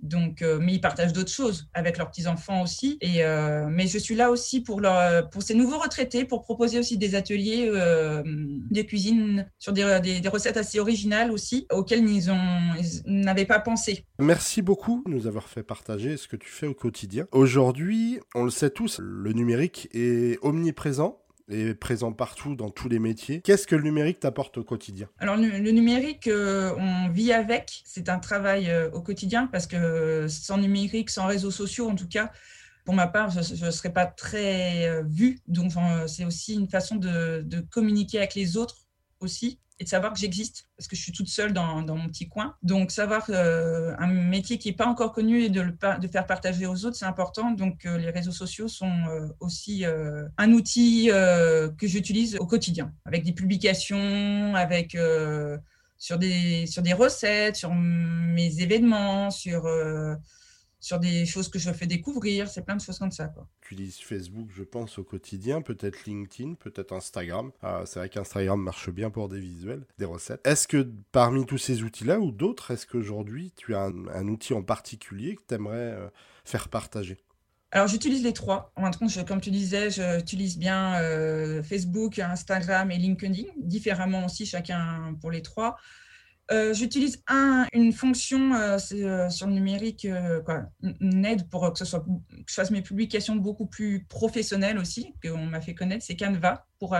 Donc, 0.00 0.42
euh, 0.42 0.58
mais 0.60 0.74
ils 0.74 0.80
partagent 0.80 1.12
d'autres 1.12 1.32
choses 1.32 1.68
avec 1.72 1.98
leurs 1.98 2.10
petits-enfants 2.10 2.62
aussi. 2.62 2.98
Et, 3.00 3.24
euh, 3.24 3.66
mais 3.70 3.86
je 3.86 3.98
suis 3.98 4.14
là 4.14 4.30
aussi 4.30 4.60
pour, 4.60 4.80
leur, 4.80 5.28
pour 5.30 5.42
ces 5.42 5.54
nouveaux 5.54 5.78
retraités, 5.78 6.24
pour 6.24 6.42
proposer 6.42 6.78
aussi 6.78 6.98
des 6.98 7.14
ateliers 7.14 7.68
euh, 7.68 8.22
de 8.24 8.82
cuisine 8.82 9.50
sur 9.58 9.72
des, 9.72 10.00
des, 10.20 10.28
recettes 10.28 10.56
assez 10.56 10.78
originales 10.78 11.30
aussi, 11.30 11.66
auxquelles 11.72 12.06
ils, 12.08 12.30
n'avaient 13.06 13.46
pas 13.46 13.60
pensé. 13.60 14.04
Merci 14.18 14.62
beaucoup 14.62 15.02
de 15.06 15.10
nous 15.10 15.26
avoir 15.26 15.48
fait 15.48 15.62
partager 15.62 16.16
ce 16.16 16.28
que 16.28 16.36
tu 16.36 16.48
fais 16.48 16.66
au 16.66 16.74
quotidien. 16.74 17.26
Aujourd'hui, 17.32 18.20
on 18.34 18.44
le 18.44 18.50
sait 18.50 18.70
tous, 18.70 18.98
le 19.00 19.32
numérique 19.32 19.88
est 19.92 20.38
omniprésent 20.42 21.25
est 21.48 21.74
présent 21.74 22.12
partout 22.12 22.54
dans 22.54 22.70
tous 22.70 22.88
les 22.88 22.98
métiers. 22.98 23.40
Qu'est-ce 23.42 23.66
que 23.66 23.76
le 23.76 23.82
numérique 23.82 24.20
t'apporte 24.20 24.58
au 24.58 24.64
quotidien? 24.64 25.08
Alors 25.18 25.36
le, 25.36 25.70
numérique, 25.70 26.26
euh, 26.26 26.74
on 26.78 27.08
vit 27.08 27.32
avec. 27.32 27.82
C'est 27.84 28.08
un 28.08 28.18
travail 28.18 28.70
euh, 28.70 28.90
au 28.90 29.00
quotidien 29.00 29.46
parce 29.46 29.66
que 29.66 30.26
sans 30.28 30.58
numérique, 30.58 31.10
sans 31.10 31.26
réseaux 31.26 31.50
sociaux 31.50 31.88
en 31.88 31.94
tout 31.94 32.08
cas, 32.08 32.32
pour 32.84 32.94
ma 32.94 33.06
part, 33.06 33.30
je 33.30 33.64
ne 33.64 33.70
serais 33.70 33.92
pas 33.92 34.06
très 34.06 34.88
euh, 34.88 35.02
vue. 35.06 35.40
Donc 35.48 35.72
c'est 36.06 36.24
aussi 36.24 36.54
une 36.54 36.68
façon 36.68 36.96
de, 36.96 37.42
de 37.44 37.60
communiquer 37.60 38.18
avec 38.18 38.34
les 38.34 38.56
autres 38.56 38.85
aussi 39.20 39.58
et 39.78 39.84
de 39.84 39.88
savoir 39.88 40.12
que 40.12 40.18
j'existe 40.18 40.68
parce 40.76 40.88
que 40.88 40.96
je 40.96 41.02
suis 41.02 41.12
toute 41.12 41.28
seule 41.28 41.52
dans, 41.52 41.82
dans 41.82 41.96
mon 41.96 42.08
petit 42.08 42.28
coin. 42.28 42.54
Donc 42.62 42.90
savoir 42.90 43.26
euh, 43.28 43.94
un 43.98 44.06
métier 44.06 44.58
qui 44.58 44.68
n'est 44.68 44.76
pas 44.76 44.86
encore 44.86 45.12
connu 45.12 45.42
et 45.42 45.50
de 45.50 45.60
le 45.60 45.76
de 46.00 46.08
faire 46.08 46.26
partager 46.26 46.66
aux 46.66 46.86
autres, 46.86 46.96
c'est 46.96 47.04
important. 47.04 47.50
Donc 47.50 47.84
euh, 47.84 47.98
les 47.98 48.10
réseaux 48.10 48.32
sociaux 48.32 48.68
sont 48.68 48.90
euh, 49.08 49.28
aussi 49.40 49.84
un 50.38 50.52
outil 50.52 51.08
que 51.08 51.86
j'utilise 51.86 52.36
au 52.36 52.46
quotidien 52.46 52.92
avec 53.04 53.24
des 53.24 53.32
publications, 53.32 54.54
avec 54.54 54.96
sur 55.98 56.18
des 56.18 56.66
sur 56.66 56.82
des 56.82 56.94
recettes, 56.94 57.56
sur 57.56 57.74
mes 57.74 58.60
événements, 58.60 59.30
sur 59.30 59.66
sur 60.86 61.00
des 61.00 61.26
choses 61.26 61.48
que 61.48 61.58
je 61.58 61.72
fais 61.72 61.88
découvrir, 61.88 62.48
c'est 62.48 62.64
plein 62.64 62.76
de 62.76 62.80
choses 62.80 63.00
comme 63.00 63.10
ça. 63.10 63.26
Quoi. 63.26 63.48
Tu 63.60 63.74
utilises 63.74 63.98
Facebook, 63.98 64.50
je 64.54 64.62
pense, 64.62 65.00
au 65.00 65.02
quotidien, 65.02 65.60
peut-être 65.60 66.04
LinkedIn, 66.06 66.54
peut-être 66.54 66.92
Instagram. 66.92 67.50
Ah, 67.60 67.82
c'est 67.86 67.98
vrai 67.98 68.08
qu'Instagram 68.08 68.62
marche 68.62 68.90
bien 68.90 69.10
pour 69.10 69.28
des 69.28 69.40
visuels, 69.40 69.84
des 69.98 70.04
recettes. 70.04 70.46
Est-ce 70.46 70.68
que 70.68 70.88
parmi 71.10 71.44
tous 71.44 71.58
ces 71.58 71.82
outils-là 71.82 72.20
ou 72.20 72.30
d'autres, 72.30 72.70
est-ce 72.70 72.86
qu'aujourd'hui 72.86 73.52
tu 73.56 73.74
as 73.74 73.80
un, 73.80 74.28
outil 74.28 74.54
en 74.54 74.62
particulier 74.62 75.34
que 75.34 75.42
tu 75.48 75.56
aimerais 75.56 75.74
euh, 75.74 76.08
faire 76.44 76.68
partager? 76.68 77.18
Alors, 77.72 77.88
j'utilise 77.88 78.22
les 78.22 78.32
trois. 78.32 78.72
En 78.76 78.92
fin 78.92 79.06
de 79.06 79.22
comme 79.26 79.40
tu 79.40 79.50
disais, 79.50 79.90
j'utilise 79.90 80.56
bien 80.56 81.00
euh, 81.00 81.64
Facebook, 81.64 82.20
Instagram 82.20 82.92
et 82.92 82.96
LinkedIn, 82.96 83.48
différemment 83.56 84.26
aussi, 84.26 84.46
chacun 84.46 85.16
pour 85.20 85.32
les 85.32 85.42
trois. 85.42 85.76
Euh, 86.52 86.72
j'utilise 86.72 87.22
un, 87.26 87.66
une 87.72 87.92
fonction 87.92 88.54
euh, 88.54 88.78
euh, 88.92 89.28
sur 89.28 89.48
le 89.48 89.52
numérique, 89.52 90.06
une 91.00 91.24
aide 91.24 91.48
pour 91.48 91.72
que, 91.72 91.78
ce 91.78 91.84
soit, 91.84 92.00
que 92.00 92.06
je 92.46 92.54
fasse 92.54 92.70
mes 92.70 92.82
publications 92.82 93.34
beaucoup 93.34 93.66
plus 93.66 94.04
professionnelles 94.04 94.78
aussi, 94.78 95.14
qu'on 95.22 95.46
m'a 95.46 95.60
fait 95.60 95.74
connaître, 95.74 96.04
c'est 96.04 96.16
Canva 96.16 96.66
pour, 96.78 96.96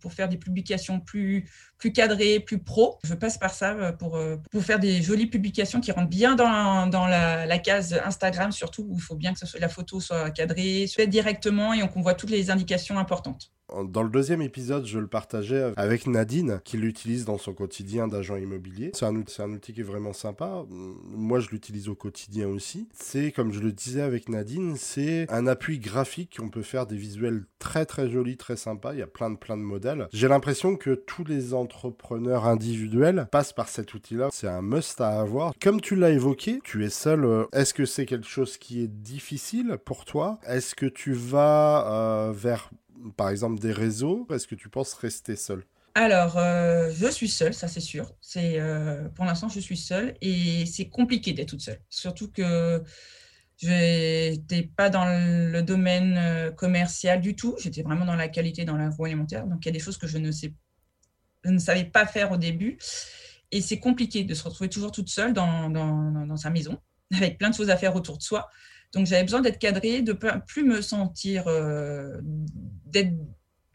pour 0.00 0.12
faire 0.12 0.28
des 0.28 0.36
publications 0.36 1.00
plus, 1.00 1.48
plus 1.78 1.92
cadrées, 1.92 2.40
plus 2.40 2.58
pro. 2.58 2.98
Je 3.04 3.14
passe 3.14 3.38
par 3.38 3.50
ça 3.50 3.92
pour, 3.92 4.18
pour 4.50 4.62
faire 4.62 4.78
des 4.78 5.02
jolies 5.02 5.26
publications 5.26 5.80
qui 5.80 5.92
rentrent 5.92 6.10
bien 6.10 6.34
dans, 6.34 6.86
dans 6.86 7.06
la, 7.06 7.46
la, 7.46 7.58
case 7.58 7.98
Instagram, 8.04 8.52
surtout 8.52 8.86
où 8.88 8.94
il 8.96 9.02
faut 9.02 9.16
bien 9.16 9.34
que 9.34 9.58
la 9.58 9.68
photo 9.68 10.00
soit 10.00 10.30
cadrée, 10.30 10.86
soit 10.86 11.06
directement 11.06 11.72
et 11.72 11.86
qu'on 11.88 12.02
voit 12.02 12.14
toutes 12.14 12.30
les 12.30 12.50
indications 12.50 12.98
importantes. 12.98 13.50
Dans 13.84 14.02
le 14.02 14.10
deuxième 14.10 14.42
épisode, 14.42 14.84
je 14.86 14.98
le 14.98 15.06
partageais 15.06 15.72
avec 15.76 16.06
Nadine, 16.06 16.60
qui 16.64 16.76
l'utilise 16.76 17.24
dans 17.24 17.38
son 17.38 17.54
quotidien 17.54 18.08
d'agent 18.08 18.36
immobilier. 18.36 18.90
C'est 18.94 19.04
un, 19.04 19.14
un, 19.14 19.52
outil 19.52 19.72
qui 19.72 19.80
est 19.80 19.84
vraiment 19.84 20.12
sympa. 20.12 20.64
Moi, 20.68 21.40
je 21.40 21.50
l'utilise 21.50 21.88
au 21.88 21.94
quotidien 21.94 22.48
aussi. 22.48 22.88
C'est, 22.92 23.30
comme 23.32 23.52
je 23.52 23.60
le 23.60 23.72
disais 23.72 24.00
avec 24.00 24.28
Nadine, 24.28 24.74
c'est 24.76 25.30
un 25.30 25.46
appui 25.46 25.78
graphique. 25.78 26.38
On 26.42 26.48
peut 26.48 26.62
faire 26.62 26.86
des 26.86 26.96
visuels 26.96 27.44
très 27.58 27.86
très 27.86 28.10
jolis, 28.10 28.36
très 28.36 28.56
sympas. 28.56 28.94
Plein 29.12 29.30
de 29.30 29.36
plein 29.36 29.56
de 29.56 29.62
modèles. 29.62 30.08
J'ai 30.12 30.28
l'impression 30.28 30.76
que 30.76 30.94
tous 30.94 31.24
les 31.24 31.54
entrepreneurs 31.54 32.46
individuels 32.46 33.28
passent 33.30 33.52
par 33.52 33.68
cet 33.68 33.94
outil-là. 33.94 34.28
C'est 34.32 34.48
un 34.48 34.62
must 34.62 35.00
à 35.00 35.20
avoir. 35.20 35.52
Comme 35.60 35.80
tu 35.80 35.96
l'as 35.96 36.10
évoqué, 36.10 36.60
tu 36.64 36.84
es 36.84 36.90
seul. 36.90 37.24
Euh, 37.24 37.44
est-ce 37.52 37.74
que 37.74 37.84
c'est 37.84 38.06
quelque 38.06 38.28
chose 38.28 38.58
qui 38.58 38.82
est 38.82 38.88
difficile 38.88 39.78
pour 39.84 40.04
toi? 40.04 40.38
Est-ce 40.46 40.74
que 40.74 40.86
tu 40.86 41.12
vas 41.12 41.86
euh, 41.88 42.32
vers 42.32 42.70
par 43.16 43.28
exemple 43.30 43.60
des 43.60 43.72
réseaux? 43.72 44.26
Est-ce 44.30 44.46
que 44.46 44.54
tu 44.54 44.68
penses 44.68 44.94
rester 44.94 45.36
seul? 45.36 45.64
Alors, 45.94 46.38
euh, 46.38 46.90
je 46.94 47.08
suis 47.08 47.28
seule, 47.28 47.52
ça 47.52 47.66
c'est 47.66 47.80
sûr. 47.80 48.12
C'est 48.20 48.60
pour 49.16 49.24
l'instant, 49.24 49.48
je 49.48 49.58
suis 49.58 49.76
seule 49.76 50.14
et 50.20 50.64
c'est 50.66 50.88
compliqué 50.88 51.32
d'être 51.32 51.48
toute 51.48 51.62
seule. 51.62 51.80
Surtout 51.88 52.30
que 52.30 52.82
je 53.62 54.30
n'étais 54.30 54.62
pas 54.62 54.88
dans 54.88 55.04
le 55.04 55.60
domaine 55.60 56.16
euh, 56.16 56.50
commercial 56.50 57.20
du 57.20 57.36
tout. 57.36 57.56
J'étais 57.58 57.82
vraiment 57.82 58.06
dans 58.06 58.16
la 58.16 58.28
qualité, 58.28 58.64
dans 58.64 58.76
l'agroalimentaire. 58.76 59.46
Donc, 59.46 59.64
il 59.64 59.68
y 59.68 59.70
a 59.70 59.72
des 59.72 59.80
choses 59.80 59.98
que 59.98 60.06
je 60.06 60.16
ne 60.16 60.30
ne 61.44 61.58
savais 61.58 61.84
pas 61.84 62.06
faire 62.06 62.32
au 62.32 62.38
début. 62.38 62.78
Et 63.52 63.60
c'est 63.60 63.78
compliqué 63.78 64.24
de 64.24 64.32
se 64.32 64.44
retrouver 64.44 64.70
toujours 64.70 64.92
toute 64.92 65.10
seule 65.10 65.34
dans, 65.34 66.36
sa 66.36 66.50
maison, 66.50 66.78
avec 67.14 67.36
plein 67.38 67.50
de 67.50 67.54
choses 67.54 67.70
à 67.70 67.76
faire 67.76 67.94
autour 67.96 68.16
de 68.16 68.22
soi. 68.22 68.48
Donc 68.92 69.06
j'avais 69.06 69.24
besoin 69.24 69.40
d'être 69.40 69.58
cadrée, 69.58 70.02
de 70.02 70.12
plus 70.12 70.64
me 70.64 70.80
sentir, 70.80 71.44
euh, 71.46 72.20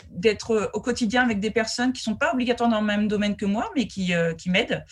d'être 0.09 0.71
au 0.73 0.81
quotidien 0.81 1.23
avec 1.23 1.39
des 1.39 1.51
personnes 1.51 1.93
qui 1.93 2.01
ne 2.01 2.13
sont 2.13 2.17
pas 2.17 2.33
obligatoirement 2.33 2.77
dans 2.77 2.81
le 2.81 2.87
même 2.87 3.07
domaine 3.07 3.35
que 3.35 3.45
moi, 3.45 3.71
mais 3.75 3.87
qui, 3.87 4.13
euh, 4.13 4.33
qui 4.33 4.49
m'aident. 4.49 4.83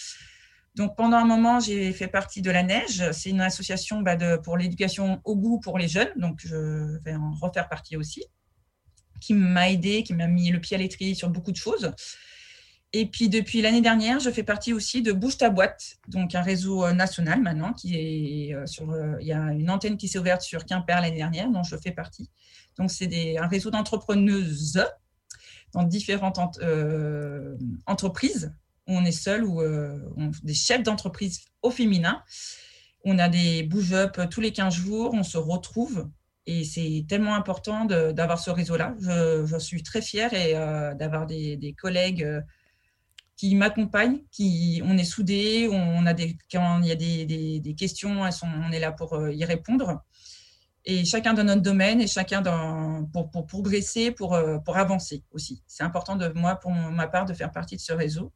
Donc 0.75 0.95
pendant 0.95 1.17
un 1.17 1.25
moment, 1.25 1.59
j'ai 1.59 1.91
fait 1.93 2.07
partie 2.07 2.41
de 2.41 2.49
la 2.49 2.63
Neige. 2.63 3.11
C'est 3.11 3.29
une 3.29 3.41
association 3.41 4.01
bah, 4.01 4.17
pour 4.39 4.57
l'éducation 4.57 5.21
au 5.23 5.35
goût 5.35 5.59
pour 5.59 5.77
les 5.77 5.87
jeunes. 5.87 6.11
Donc 6.15 6.41
je 6.43 6.97
vais 7.03 7.15
en 7.15 7.31
refaire 7.33 7.69
partie 7.69 7.95
aussi, 7.95 8.23
qui 9.21 9.33
m'a 9.33 9.69
aidé, 9.69 10.03
qui 10.03 10.13
m'a 10.13 10.27
mis 10.27 10.49
le 10.49 10.59
pied 10.59 10.75
à 10.75 10.79
l'étrier 10.79 11.13
sur 11.13 11.29
beaucoup 11.29 11.51
de 11.51 11.57
choses. 11.57 11.93
Et 12.95 13.07
puis 13.07 13.27
depuis 13.27 13.61
l'année 13.63 13.81
dernière, 13.81 14.19
je 14.19 14.29
fais 14.29 14.43
partie 14.43 14.71
aussi 14.71 15.01
de 15.01 15.11
Bouge 15.11 15.37
ta 15.37 15.49
boîte, 15.49 15.97
donc 16.07 16.35
un 16.35 16.43
réseau 16.43 16.85
euh, 16.85 16.93
national 16.93 17.41
maintenant 17.41 17.73
qui 17.73 17.95
est 17.95 18.53
euh. 18.53 18.65
Euh, 18.81 19.17
il 19.19 19.25
y 19.25 19.33
a 19.33 19.51
une 19.51 19.71
antenne 19.71 19.97
qui 19.97 20.07
s'est 20.07 20.19
ouverte 20.19 20.43
sur 20.43 20.63
Quimper 20.63 21.01
l'année 21.01 21.17
dernière, 21.17 21.49
dont 21.49 21.63
je 21.63 21.75
fais 21.75 21.91
partie. 21.91 22.29
Donc 22.77 22.91
c'est 22.91 23.37
un 23.39 23.47
réseau 23.47 23.71
d'entrepreneuses 23.71 24.79
dans 25.73 25.83
différentes 25.83 26.39
entreprises 27.87 28.53
où 28.87 28.95
on 28.95 29.05
est 29.05 29.11
seul 29.11 29.43
ou 29.43 29.61
des 30.43 30.53
chefs 30.53 30.83
d'entreprise 30.83 31.41
au 31.61 31.71
féminin. 31.71 32.21
On 33.05 33.19
a 33.19 33.29
des 33.29 33.63
bouge-up 33.63 34.19
tous 34.29 34.41
les 34.41 34.51
15 34.51 34.73
jours, 34.73 35.13
on 35.13 35.23
se 35.23 35.37
retrouve 35.37 36.09
et 36.45 36.63
c'est 36.63 37.05
tellement 37.07 37.35
important 37.35 37.85
d'avoir 37.85 38.39
ce 38.39 38.51
réseau-là. 38.51 38.95
Je, 38.99 39.57
suis 39.59 39.83
très 39.83 40.01
fière 40.01 40.33
et 40.33 40.53
d'avoir 40.97 41.25
des, 41.25 41.75
collègues 41.77 42.43
qui 43.35 43.55
m'accompagnent, 43.55 44.19
qui 44.31 44.81
on 44.85 44.97
est 44.97 45.03
soudés, 45.03 45.67
on 45.71 46.05
a 46.05 46.13
des 46.13 46.37
quand 46.51 46.81
il 46.81 46.87
y 46.87 46.91
a 46.91 46.95
des, 46.95 47.59
des, 47.59 47.75
questions, 47.75 48.21
on 48.21 48.71
est 48.71 48.79
là 48.79 48.91
pour 48.91 49.13
euh, 49.13 49.33
y 49.33 49.43
répondre. 49.43 50.01
Et 50.85 51.05
chacun 51.05 51.33
dans 51.33 51.43
notre 51.43 51.61
domaine 51.61 52.01
et 52.01 52.07
chacun 52.07 52.43
pour, 53.11 53.31
pour 53.31 53.45
progresser, 53.45 54.11
pour, 54.11 54.33
euh, 54.33 54.59
pour 54.59 54.77
avancer 54.77 55.23
aussi. 55.31 55.63
C'est 55.65 55.83
important 55.83 56.15
de 56.15 56.27
moi, 56.29 56.55
pour 56.55 56.71
ma 56.71 57.07
part, 57.07 57.25
de 57.25 57.33
faire 57.33 57.51
partie 57.51 57.77
de 57.77 57.81
ce 57.81 57.93
réseau. 57.93 58.33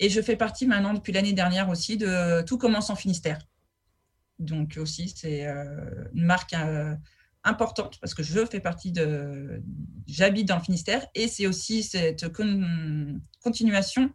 Et 0.00 0.08
je 0.08 0.20
fais 0.20 0.36
partie 0.36 0.66
maintenant, 0.66 0.94
depuis 0.94 1.12
l'année 1.12 1.32
dernière 1.32 1.68
aussi, 1.68 1.96
de 1.96 2.42
Tout 2.42 2.58
commence 2.58 2.90
en 2.90 2.96
Finistère. 2.96 3.38
Donc 4.38 4.78
aussi, 4.80 5.12
c'est 5.14 5.46
euh, 5.46 5.64
une 6.14 6.24
marque 6.24 6.54
importante 7.44 7.98
parce 8.00 8.14
que 8.14 8.22
je 8.22 8.44
fais 8.46 8.60
partie 8.60 8.92
de. 8.92 9.62
J'habite 10.06 10.46
dans 10.46 10.56
le 10.56 10.62
Finistère 10.62 11.06
et 11.14 11.28
c'est 11.28 11.46
aussi 11.46 11.82
cette 11.82 12.26
continuation 13.42 14.10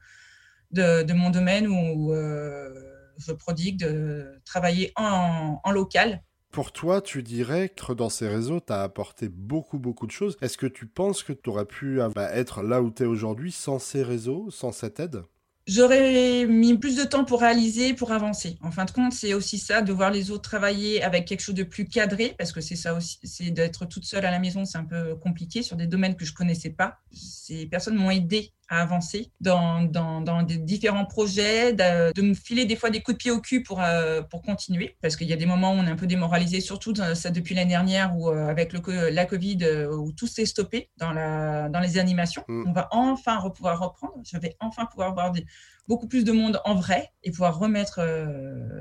de, 0.72 1.14
mon 1.14 1.30
domaine 1.30 1.68
où 1.68 2.14
euh, 2.14 2.74
je 3.18 3.32
prodigue 3.32 3.80
de 3.80 4.42
travailler 4.46 4.92
en, 4.96 5.60
local. 5.72 6.24
Pour 6.52 6.72
toi, 6.72 7.02
tu 7.02 7.24
dirais 7.24 7.70
que 7.70 7.94
dans 7.94 8.10
ces 8.10 8.28
réseaux, 8.28 8.60
tu 8.60 8.72
as 8.72 8.84
apporté 8.84 9.28
beaucoup, 9.28 9.80
beaucoup 9.80 10.06
de 10.06 10.12
choses. 10.12 10.38
Est-ce 10.42 10.58
que 10.58 10.68
tu 10.68 10.86
penses 10.86 11.24
que 11.24 11.34
tu 11.34 11.50
aurais 11.50 11.66
pu 11.66 12.00
bah, 12.14 12.32
être 12.32 12.62
là 12.62 12.82
où 12.82 12.92
tu 12.92 13.04
es 13.04 13.06
aujourd'hui 13.08 13.52
sans 13.52 13.80
ces 13.80 14.04
réseaux, 14.04 14.52
sans 14.52 14.72
cette 14.72 15.00
aide? 15.00 15.24
J'aurais 15.66 16.46
mis 16.46 16.78
plus 16.78 16.98
de 16.98 17.04
temps 17.04 17.24
pour 17.24 17.40
réaliser, 17.40 17.94
pour 17.94 18.12
avancer. 18.12 18.58
En 18.62 18.72
fin 18.72 18.84
de 18.84 18.92
compte, 18.92 19.14
c'est 19.14 19.34
aussi 19.34 19.58
ça, 19.58 19.82
de 19.82 19.94
voir 19.94 20.12
les 20.12 20.30
autres 20.30 20.42
travailler 20.50 21.02
avec 21.02 21.26
quelque 21.26 21.40
chose 21.40 21.56
de 21.56 21.64
plus 21.64 21.86
cadré, 21.86 22.36
parce 22.38 22.52
que 22.52 22.60
c'est 22.60 22.76
ça 22.76 22.94
aussi, 22.94 23.18
c'est 23.24 23.50
d'être 23.50 23.86
toute 23.86 24.04
seule 24.04 24.26
à 24.26 24.32
la 24.32 24.40
maison, 24.40 24.66
c'est 24.66 24.78
un 24.78 24.84
peu 24.84 25.16
compliqué 25.16 25.64
sur 25.64 25.78
des 25.78 25.88
domaines 25.88 26.18
que 26.18 26.26
je 26.26 26.34
connaissais 26.34 26.72
pas. 26.72 27.00
Ces 27.14 27.66
personnes 27.68 27.96
m'ont 27.96 28.12
aidé 28.12 28.52
à 28.70 28.82
avancer 28.82 29.32
dans, 29.42 29.84
dans, 29.84 30.22
dans, 30.22 30.42
des 30.44 30.58
différents 30.58 31.06
projets, 31.06 31.74
de, 31.74 32.22
me 32.22 32.34
filer 32.34 32.66
des 32.66 32.76
fois 32.76 32.90
des 32.90 33.02
coups 33.02 33.16
de 33.16 33.20
pied 33.20 33.32
au 33.32 33.40
cul 33.40 33.62
pour, 33.64 33.82
euh, 33.82 34.22
pour 34.22 34.42
continuer, 34.42 34.98
parce 35.02 35.16
qu'il 35.16 35.28
y 35.28 35.34
a 35.34 35.36
des 35.36 35.46
moments 35.46 35.74
où 35.74 35.76
on 35.76 35.86
est 35.86 35.92
un 35.92 35.96
peu 35.96 36.08
démoralisé, 36.08 36.62
surtout 36.62 36.94
ça 36.96 37.30
depuis 37.30 37.56
l'année 37.56 37.70
dernière, 37.70 38.18
où 38.18 38.30
euh, 38.30 38.48
avec 38.48 38.74
le, 38.74 39.10
la 39.10 39.26
Covid, 39.26 39.58
euh, 39.64 39.96
où 39.96 40.12
tout 40.12 40.28
s'est 40.28 40.46
stoppé 40.46 40.90
dans, 40.98 41.12
la, 41.12 41.70
dans 41.70 41.80
les 41.80 41.98
animations. 41.98 42.44
Mm. 42.48 42.64
On 42.68 42.72
va 42.72 42.88
enfin 42.92 43.40
pouvoir 43.50 43.80
reprendre, 43.80 44.16
je 44.24 44.38
vais 44.38 44.56
enfin 44.60 44.86
pouvoir 44.86 45.14
voir 45.14 45.32
des, 45.32 45.46
beaucoup 45.88 46.08
plus 46.08 46.24
de 46.24 46.32
monde 46.32 46.62
en 46.66 46.76
vrai 46.76 47.12
et 47.24 47.32
pouvoir 47.32 47.60
remettre 47.60 48.00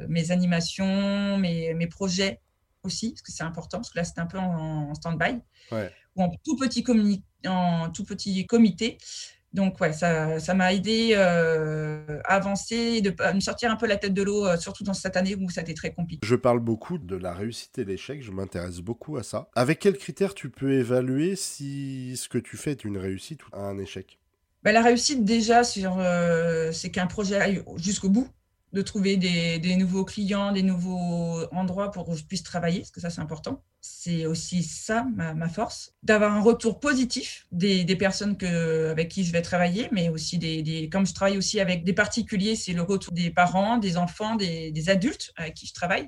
mes 0.08 0.30
animations, 0.30 1.36
mes, 1.38 1.74
mes 1.74 1.86
projets 1.86 2.40
aussi, 2.84 3.10
parce 3.10 3.22
que 3.22 3.32
c'est 3.32 3.44
important, 3.44 3.78
parce 3.78 3.90
que 3.90 3.98
là, 3.98 4.04
c'est 4.04 4.18
un 4.18 4.26
peu 4.26 4.38
en, 4.38 4.94
stand-by, 4.94 5.40
ou 6.16 6.22
en 6.22 6.30
tout 6.44 6.56
petit, 6.56 6.84
en 7.46 7.90
tout 7.90 8.04
petit 8.04 8.46
comité. 8.46 8.98
Donc, 9.52 9.78
ouais, 9.80 9.92
ça 9.92 10.54
m'a 10.54 10.72
aidé 10.72 11.12
euh, 11.14 12.20
à 12.24 12.36
avancer, 12.36 13.02
de, 13.02 13.14
à 13.22 13.34
me 13.34 13.40
sortir 13.40 13.70
un 13.70 13.76
peu 13.76 13.86
la 13.86 13.96
tête 13.96 14.14
de 14.14 14.22
l'eau, 14.22 14.46
euh, 14.46 14.56
surtout 14.56 14.82
dans 14.82 14.94
cette 14.94 15.16
année 15.16 15.34
où 15.34 15.50
ça 15.50 15.60
a 15.60 15.62
été 15.62 15.74
très 15.74 15.92
compliqué. 15.92 16.26
Je 16.26 16.36
parle 16.36 16.60
beaucoup 16.60 16.96
de 16.98 17.16
la 17.16 17.34
réussite 17.34 17.78
et 17.78 17.84
l'échec, 17.84 18.22
je 18.22 18.30
m'intéresse 18.30 18.80
beaucoup 18.80 19.18
à 19.18 19.22
ça. 19.22 19.48
Avec 19.54 19.78
quels 19.78 19.98
critères 19.98 20.34
tu 20.34 20.48
peux 20.48 20.72
évaluer 20.72 21.36
si 21.36 22.16
ce 22.16 22.28
que 22.28 22.38
tu 22.38 22.56
fais 22.56 22.70
est 22.70 22.84
une 22.84 22.96
réussite 22.96 23.46
ou 23.46 23.56
un 23.56 23.76
échec? 23.78 24.18
Ben, 24.62 24.72
La 24.72 24.82
réussite, 24.82 25.24
déjà, 25.24 25.62
euh, 25.76 26.72
c'est 26.72 26.90
qu'un 26.90 27.06
projet 27.06 27.36
aille 27.36 27.62
jusqu'au 27.76 28.08
bout 28.08 28.28
de 28.72 28.82
trouver 28.82 29.16
des, 29.16 29.76
nouveaux 29.76 30.04
clients, 30.04 30.52
des 30.52 30.62
nouveaux 30.62 31.44
endroits 31.52 31.90
pour 31.90 32.06
que 32.06 32.14
je 32.14 32.24
puisse 32.24 32.42
travailler, 32.42 32.80
parce 32.80 32.90
que 32.90 33.00
ça, 33.00 33.10
c'est 33.10 33.20
important. 33.20 33.62
C'est 33.80 34.26
aussi 34.26 34.62
ça, 34.62 35.04
ma, 35.14 35.48
force, 35.48 35.92
d'avoir 36.02 36.32
un 36.32 36.40
retour 36.40 36.80
positif 36.80 37.46
des, 37.52 37.84
personnes 37.96 38.36
que, 38.36 38.90
avec 38.90 39.08
qui 39.08 39.24
je 39.24 39.32
vais 39.32 39.42
travailler, 39.42 39.88
mais 39.92 40.08
aussi 40.08 40.38
des, 40.38 40.88
comme 40.90 41.06
je 41.06 41.12
travaille 41.12 41.36
aussi 41.36 41.60
avec 41.60 41.84
des 41.84 41.92
particuliers, 41.92 42.56
c'est 42.56 42.72
le 42.72 42.82
retour 42.82 43.12
des 43.12 43.30
parents, 43.30 43.76
des 43.78 43.96
enfants, 43.96 44.36
des, 44.36 44.70
des 44.70 44.88
adultes 44.88 45.32
avec 45.36 45.54
qui 45.54 45.66
je 45.66 45.74
travaille. 45.74 46.06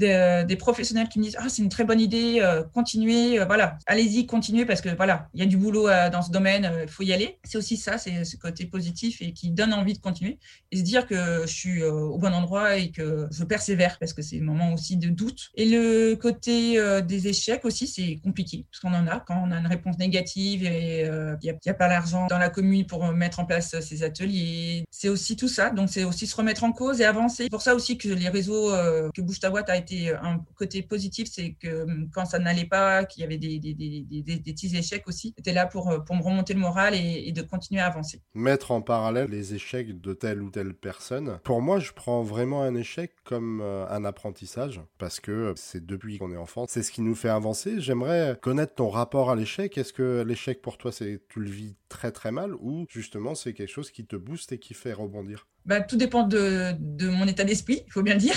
Euh, 0.00 0.44
des, 0.44 0.56
professionnels 0.56 1.08
qui 1.08 1.18
me 1.18 1.24
disent 1.24 1.36
ah 1.38 1.48
c'est 1.50 1.62
une 1.62 1.68
très 1.68 1.84
bonne 1.84 2.00
idée 2.00 2.38
euh, 2.40 2.62
continuez 2.72 3.38
euh, 3.38 3.44
voilà. 3.44 3.78
Allez-y 3.86 4.26
continuez 4.26 4.64
parce 4.64 4.80
que 4.80 4.88
voilà 4.88 5.28
il 5.34 5.40
y 5.40 5.42
a 5.42 5.46
du 5.46 5.58
boulot 5.58 5.88
dans 6.10 6.22
ce 6.22 6.30
domaine 6.30 6.70
il 6.82 6.88
faut 6.88 7.02
y 7.02 7.12
aller. 7.12 7.38
C'est 7.44 7.58
aussi 7.58 7.76
ça 7.76 7.98
c'est 7.98 8.24
ce 8.24 8.36
côté 8.36 8.64
positif 8.64 9.20
et 9.20 9.32
qui 9.32 9.50
donne 9.50 9.74
envie 9.74 9.92
de 9.92 9.98
continuer. 9.98 10.38
Et 10.70 10.78
se 10.78 10.82
dire 10.82 11.06
que 11.06 11.42
je 11.42 11.52
suis 11.52 11.84
au 11.84 12.16
bon 12.16 12.32
endroit 12.32 12.76
et 12.76 12.90
que 12.90 13.28
je 13.30 13.44
persévère 13.44 13.98
parce 13.98 14.14
que 14.14 14.22
c'est 14.22 14.36
le 14.36 14.44
moment 14.44 14.72
aussi 14.72 14.96
de 14.96 15.08
doute. 15.08 15.50
Et 15.56 15.66
le 15.66 16.14
côté 16.14 16.80
des 17.02 17.28
échecs 17.28 17.64
aussi 17.64 17.86
c'est 17.86 18.18
compliqué 18.24 18.64
parce 18.70 18.80
qu'on 18.80 18.98
en 18.98 19.06
a. 19.06 19.20
Quand 19.20 19.42
on 19.46 19.50
a 19.50 19.58
une 19.58 19.66
réponse 19.66 19.98
négative 19.98 20.64
et 20.64 21.02
il 21.02 21.42
n'y 21.42 21.70
a, 21.70 21.74
pas 21.74 21.88
l'argent 21.88 22.26
dans 22.28 22.38
la 22.38 22.48
commune 22.48 22.86
pour 22.86 23.04
mettre 23.12 23.40
en 23.40 23.44
place 23.44 23.78
ces 23.80 24.02
ateliers 24.02 24.84
c'est 24.90 25.08
aussi 25.08 25.36
tout 25.36 25.48
ça. 25.48 25.70
Donc 25.70 25.90
c'est 25.90 26.04
aussi 26.04 26.26
se 26.26 26.34
remettre 26.34 26.64
en 26.64 26.72
cause 26.72 27.00
et 27.00 27.04
avancer. 27.04 27.48
Pour 27.50 27.62
ça 27.62 27.74
aussi 27.74 27.98
que 27.98 28.08
les 28.08 28.28
réseaux 28.28 28.70
que 29.14 29.20
bouge 29.20 29.40
ta 29.40 29.50
boîte 29.50 29.68
a 29.68 29.81
été 29.82 30.10
un 30.10 30.38
côté 30.54 30.82
positif, 30.82 31.28
c'est 31.30 31.52
que 31.52 31.82
hum, 31.82 32.08
quand 32.12 32.24
ça 32.24 32.38
n'allait 32.38 32.64
pas, 32.64 33.04
qu'il 33.04 33.22
y 33.22 33.24
avait 33.24 33.38
des, 33.38 34.42
petits 34.44 34.76
échecs 34.76 35.06
aussi, 35.06 35.34
c'était 35.36 35.52
là 35.52 35.66
pour, 35.66 35.90
euh, 35.90 35.98
pour 35.98 36.16
me 36.16 36.22
remonter 36.22 36.54
le 36.54 36.60
moral 36.60 36.94
et, 36.94 37.32
de 37.32 37.42
continuer 37.42 37.80
à 37.80 37.86
avancer. 37.86 38.20
Mettre 38.34 38.70
en 38.72 38.82
parallèle 38.82 39.30
les 39.30 39.54
échecs 39.54 40.00
de 40.00 40.12
telle 40.12 40.42
ou 40.42 40.50
telle 40.50 40.74
personne, 40.74 41.38
pour 41.44 41.62
moi, 41.62 41.78
je 41.78 41.92
prends 41.92 42.22
vraiment 42.22 42.62
un 42.62 42.74
échec 42.74 43.12
comme 43.24 43.60
euh, 43.62 43.86
un 43.88 44.04
apprentissage, 44.04 44.80
parce 44.98 45.20
que 45.20 45.54
c'est 45.56 45.84
depuis 45.84 46.18
qu'on 46.18 46.32
est 46.32 46.36
enfant, 46.36 46.66
c'est 46.68 46.82
ce 46.82 46.92
qui 46.92 47.02
nous 47.02 47.14
fait 47.14 47.28
avancer. 47.28 47.80
J'aimerais 47.80 48.38
connaître 48.40 48.74
ton 48.74 48.88
rapport 48.88 49.30
à 49.30 49.36
l'échec. 49.36 49.76
Est-ce 49.78 49.92
que 49.92 50.22
l'échec 50.26 50.62
pour 50.62 50.78
toi, 50.78 50.92
c'est 50.92 51.22
tu 51.28 51.40
le 51.40 51.50
vis 51.50 51.76
très 51.88 52.12
très 52.12 52.32
mal 52.32 52.54
ou 52.54 52.86
justement 52.88 53.34
c'est 53.34 53.52
quelque 53.52 53.68
chose 53.68 53.90
qui 53.90 54.06
te 54.06 54.16
booste 54.16 54.52
et 54.52 54.58
qui 54.58 54.74
fait 54.74 54.92
rebondir? 54.92 55.46
Bah, 55.64 55.80
tout 55.80 55.96
dépend 55.96 56.24
de, 56.24 56.74
de 56.78 57.08
mon 57.08 57.26
état 57.26 57.44
d'esprit, 57.44 57.82
il 57.86 57.92
faut 57.92 58.02
bien 58.02 58.14
le 58.14 58.20
dire. 58.20 58.34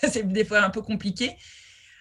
c'est 0.08 0.26
des 0.26 0.44
fois 0.44 0.60
un 0.60 0.70
peu 0.70 0.82
compliqué. 0.82 1.36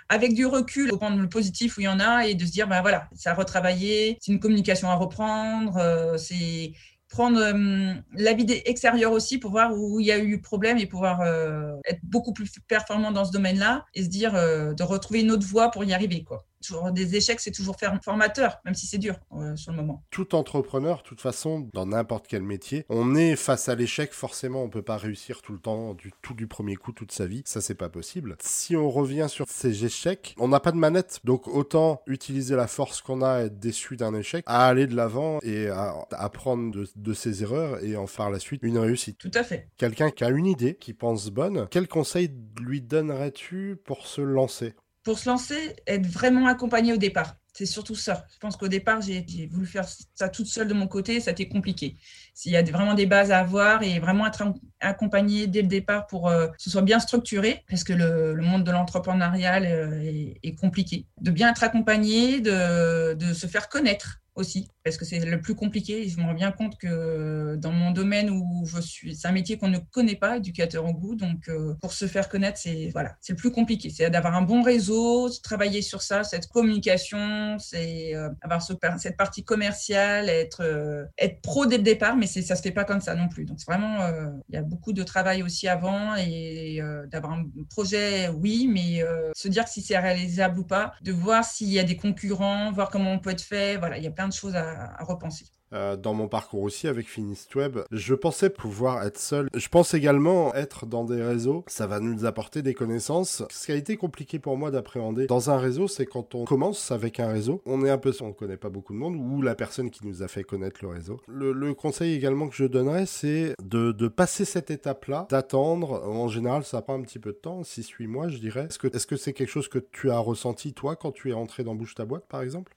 Avec 0.10 0.34
du 0.34 0.46
recul, 0.46 0.90
faut 0.90 0.98
prendre 0.98 1.20
le 1.20 1.28
positif 1.28 1.78
où 1.78 1.82
il 1.82 1.84
y 1.84 1.88
en 1.88 2.00
a 2.00 2.28
et 2.28 2.36
de 2.36 2.46
se 2.46 2.52
dire, 2.52 2.68
ben 2.68 2.82
voilà, 2.82 3.10
ça 3.14 3.32
a 3.32 3.34
retravaillé, 3.34 4.18
c'est 4.22 4.32
une 4.32 4.40
communication 4.40 4.90
à 4.90 4.96
reprendre, 4.96 5.76
euh, 5.78 6.18
c'est 6.18 6.72
prendre 7.10 7.40
euh, 7.40 7.94
l'avis 8.14 8.46
extérieur 8.66 9.12
aussi 9.12 9.38
pour 9.38 9.52
voir 9.52 9.74
où 9.74 10.00
il 10.00 10.06
y 10.06 10.12
a 10.12 10.20
eu 10.20 10.42
problème 10.42 10.78
et 10.78 10.86
pouvoir 10.86 11.22
euh, 11.22 11.74
être 11.86 12.00
beaucoup 12.04 12.34
plus 12.34 12.50
performant 12.68 13.12
dans 13.12 13.26
ce 13.26 13.32
domaine-là 13.32 13.86
et 13.96 14.04
se 14.04 14.10
dire 14.10 14.34
de 14.34 14.84
retrouver 14.84 15.22
une 15.22 15.32
autre 15.32 15.46
voie 15.46 15.72
pour 15.72 15.84
y 15.84 15.94
arriver. 15.94 16.24
Quoi 16.24 16.46
toujours 16.68 16.92
des 16.92 17.16
échecs, 17.16 17.40
c'est 17.40 17.52
toujours 17.52 17.76
faire 17.78 17.98
formateur, 18.04 18.60
même 18.66 18.76
si 18.76 18.88
c'est 18.88 18.98
dur 18.98 19.16
euh, 19.34 19.56
sur 19.56 19.72
le 19.72 19.78
moment. 19.78 20.04
Tout 20.12 20.36
entrepreneur, 20.36 20.98
de 20.98 21.04
toute 21.04 21.22
façon, 21.22 21.70
dans 21.74 21.86
n'importe 21.86 22.28
quel 22.28 22.44
métier, 22.44 22.86
on 22.90 23.16
est 23.16 23.36
face 23.36 23.70
à 23.70 23.76
l'échec, 23.76 24.14
forcément, 24.14 24.64
on 24.64 24.70
peut 24.70 24.82
pas 24.82 24.98
réussir 24.98 25.42
tout 25.42 25.54
le 25.54 25.60
temps, 25.60 25.94
du 25.94 26.12
tout 26.22 26.34
du 26.34 26.48
premier 26.48 26.76
coup, 26.76 26.92
toute 26.92 27.12
sa 27.12 27.26
vie. 27.26 27.42
Ça, 27.46 27.62
c'est 27.62 27.76
pas 27.76 27.90
possible. 27.90 28.38
Si 28.42 28.76
on 28.76 28.90
revient 28.90 29.28
sur 29.30 29.46
ces 29.48 29.86
échecs, 29.86 30.36
on 30.38 30.48
n'a 30.48 30.60
pas 30.60 30.72
de 30.72 30.78
manette, 30.78 31.20
donc 31.24 31.48
autant 31.48 32.02
utiliser 32.08 32.56
la 32.56 32.68
force 32.68 33.02
qu'on 33.02 33.22
a 33.22 33.30
à 33.30 33.40
être 33.44 33.60
déçu 33.60 33.98
d'un 33.98 34.14
échec, 34.14 34.44
à 34.48 34.68
aller 34.68 34.88
de 34.88 34.96
l'avant 34.96 35.40
et 35.44 35.70
à 35.70 36.08
apprendre 36.12 36.72
de, 36.72 36.88
de 36.96 37.14
ses 37.14 37.44
erreurs 37.44 37.84
et 37.84 37.96
en 37.96 38.08
faire 38.08 38.30
la 38.30 38.40
suite 38.40 38.62
une 38.64 38.78
réussite. 38.78 39.18
Tout 39.18 39.32
à 39.34 39.44
fait. 39.44 39.70
Quelqu'un 39.78 40.12
qui 40.12 40.24
a 40.24 40.30
une 40.30 40.46
idée, 40.46 40.76
qui 40.76 40.94
pense 40.94 41.30
bonne, 41.30 41.68
quel 41.72 41.88
conseil 41.88 42.32
lui 42.60 42.82
donnerais-tu 42.82 43.78
pour 43.86 44.08
se 44.08 44.22
lancer? 44.22 44.74
Pour 45.08 45.20
se 45.20 45.30
lancer, 45.30 45.74
être 45.88 46.06
vraiment 46.06 46.48
accompagné 46.48 46.92
au 46.92 46.98
départ. 46.98 47.38
C'est 47.54 47.66
surtout 47.66 47.96
ça. 47.96 48.26
Je 48.34 48.40
pense 48.40 48.58
qu'au 48.58 48.68
départ, 48.68 49.00
j'ai 49.00 49.48
voulu 49.50 49.66
faire 49.66 49.88
ça 50.14 50.28
toute 50.28 50.48
seule 50.48 50.68
de 50.68 50.74
mon 50.74 50.90
côté, 50.90 51.22
ça 51.22 51.30
a 51.30 51.32
été 51.32 51.48
compliqué. 51.48 51.96
S'il 52.38 52.52
y 52.52 52.56
a 52.56 52.62
vraiment 52.62 52.94
des 52.94 53.08
bases 53.08 53.32
à 53.32 53.40
avoir 53.40 53.82
et 53.82 53.98
vraiment 53.98 54.28
être 54.28 54.44
accompagné 54.80 55.48
dès 55.48 55.64
le 55.64 55.68
départ 55.68 56.06
pour 56.06 56.30
euh, 56.30 56.46
que 56.46 56.62
ce 56.62 56.70
soit 56.70 56.84
bien 56.84 57.00
structuré, 57.00 57.64
parce 57.68 57.84
que 57.84 57.94
le, 57.94 58.36
monde 58.36 58.64
de 58.64 58.70
l'entrepreneuriat 58.70 59.60
euh, 59.64 60.00
est, 60.44 60.54
compliqué. 60.54 61.08
De 61.20 61.32
bien 61.32 61.50
être 61.50 61.64
accompagné, 61.64 62.40
de, 62.40 63.16
de 63.16 63.34
se 63.34 63.48
faire 63.48 63.70
connaître 63.70 64.22
aussi, 64.38 64.70
parce 64.84 64.98
que 64.98 65.06
c'est 65.06 65.20
le 65.20 65.42
plus 65.42 65.56
compliqué. 65.56 66.08
Je 66.08 66.18
me 66.20 66.26
rends 66.26 66.34
bien 66.34 66.52
compte 66.52 66.78
que 66.78 67.56
dans 67.56 67.72
mon 67.72 67.92
domaine 67.92 68.30
où 68.30 68.66
je 68.66 68.80
suis, 68.80 69.16
c'est 69.16 69.28
un 69.28 69.32
métier 69.32 69.58
qu'on 69.58 69.68
ne 69.68 69.80
connaît 69.80 70.16
pas, 70.16 70.38
éducateur 70.38 70.86
au 70.86 70.94
goût. 70.94 71.16
Donc, 71.16 71.50
euh, 71.50 71.74
pour 71.82 71.92
se 71.92 72.06
faire 72.06 72.30
connaître, 72.30 72.58
c'est 72.58 72.90
voilà, 72.94 73.16
c'est 73.20 73.34
le 73.34 73.38
plus 73.38 73.52
compliqué. 73.52 73.90
C'est 73.90 74.10
d'avoir 74.10 74.36
un 74.36 74.44
bon 74.44 74.62
réseau, 74.62 75.30
travailler 75.44 75.82
sur 75.82 76.02
ça, 76.04 76.24
cette 76.24 76.48
communication, 76.48 77.58
c'est 77.60 78.16
euh, 78.16 78.30
avoir 78.42 78.62
cette 78.62 79.18
partie 79.18 79.44
commerciale, 79.44 80.30
être 80.30 80.62
euh, 80.62 81.06
être 81.18 81.42
pro 81.42 81.66
dès 81.66 81.78
le 81.78 81.84
départ, 81.84 82.16
mais 82.16 82.27
c'est 82.28 82.42
ça 82.42 82.56
se 82.56 82.62
fait 82.62 82.72
pas 82.72 82.86
comme 82.86 83.02
ça 83.02 83.16
non 83.16 83.28
plus. 83.28 83.46
Donc, 83.46 83.60
vraiment, 83.66 84.08
il 84.50 84.56
y 84.56 84.58
a 84.58 84.62
beaucoup 84.62 84.94
de 84.94 85.04
travail 85.04 85.44
aussi 85.44 85.68
avant 85.68 86.16
et 86.16 86.80
d'avoir 87.12 87.34
un 87.34 87.46
projet, 87.70 88.30
oui, 88.30 88.70
mais 88.72 89.04
se 89.34 89.48
dire 89.48 89.68
si 89.68 89.82
c'est 89.82 89.98
réalisable 89.98 90.60
ou 90.60 90.64
pas, 90.64 90.94
de 91.02 91.12
voir 91.12 91.44
s'il 91.44 91.70
y 91.70 91.80
a 91.80 91.84
des 91.84 91.98
concurrents, 91.98 92.72
voir 92.72 92.90
comment 92.90 93.12
on 93.14 93.20
peut 93.20 93.32
être 93.32 93.42
fait. 93.42 93.78
Voilà, 93.78 93.98
il 93.98 94.04
y 94.04 94.08
a 94.08 94.12
plein 94.12 94.28
de 94.28 94.34
choses 94.34 94.56
à, 94.56 94.96
repenser. 95.04 95.46
Euh, 95.74 95.96
dans 95.98 96.14
mon 96.14 96.28
parcours 96.28 96.62
aussi 96.62 96.88
avec 96.88 97.08
Finistweb, 97.08 97.80
je 97.92 98.14
pensais 98.14 98.50
pouvoir 98.50 99.04
être 99.04 99.20
seul. 99.20 99.50
Je 99.54 99.68
pense 99.68 99.94
également 99.94 100.54
être 100.54 100.86
dans 100.86 101.04
des 101.04 101.22
réseaux, 101.22 101.64
ça 101.68 101.88
va 101.88 102.00
nous 102.00 102.26
apporter 102.26 102.62
des 102.62 102.74
connaissances. 102.74 103.44
Ce 103.50 103.66
qui 103.66 103.72
a 103.72 103.76
été 103.76 103.98
compliqué 103.98 104.40
pour 104.40 104.58
moi 104.58 104.72
d'appréhender 104.72 105.28
dans 105.28 105.50
un 105.50 105.58
réseau, 105.58 105.88
c'est 105.88 106.06
quand 106.06 106.36
on 106.36 106.46
commence 106.46 106.92
avec 106.92 107.20
un 107.20 107.28
réseau, 107.28 107.62
on 107.66 107.84
est 107.86 107.90
un 107.90 107.98
peu, 107.98 108.14
on 108.22 108.32
connaît 108.32 108.58
pas 108.58 108.70
beaucoup 108.70 108.94
de 108.94 108.98
monde 108.98 109.16
ou 109.16 109.42
la 109.42 109.56
personne 109.56 109.90
qui 109.90 110.06
nous 110.06 110.24
a 110.24 110.28
fait 110.28 110.44
connaître 110.44 110.80
le 110.82 110.90
réseau. 110.90 111.20
Le, 111.28 111.74
conseil 111.74 112.16
également 112.16 112.48
que 112.48 112.56
je 112.56 112.66
donnerais, 112.66 113.06
c'est 113.06 113.54
de, 113.62 113.92
de, 113.92 114.08
passer 114.08 114.46
cette 114.46 114.72
étape-là, 114.72 115.28
d'attendre. 115.30 116.08
En 116.08 116.28
général, 116.28 116.64
ça 116.64 116.82
prend 116.82 116.96
un 116.96 117.02
petit 117.02 117.20
peu 117.20 117.32
de 117.32 117.38
temps, 117.38 117.62
6-8 117.62 118.08
mois, 118.08 118.30
je 118.30 118.38
dirais. 118.38 118.68
Est-ce 118.70 118.80
que 118.80 118.88
est-ce 118.88 119.06
que 119.06 119.18
c'est 119.18 119.34
quelque 119.34 119.50
chose 119.50 119.68
que 119.68 119.80
tu 119.80 120.10
as 120.10 120.18
ressenti 120.18 120.74
toi 120.74 120.96
quand 120.96 121.12
tu 121.12 121.30
es 121.30 121.34
entré 121.34 121.64
dans 121.64 121.76
Bouche 121.76 121.94
ta 121.94 122.06
boîte, 122.06 122.26
par 122.28 122.42
exemple? 122.42 122.77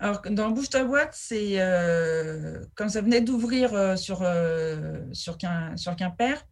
Alors, 0.00 0.22
dans 0.30 0.50
Bouge 0.50 0.70
ta 0.70 0.82
boîte, 0.82 1.12
c'est 1.12 1.60
euh, 1.60 2.64
quand 2.74 2.88
ça 2.88 3.02
venait 3.02 3.20
d'ouvrir 3.20 3.74
euh, 3.74 3.96
sur, 3.96 4.22
euh, 4.22 5.02
sur, 5.12 5.36
Quimper, 5.36 6.46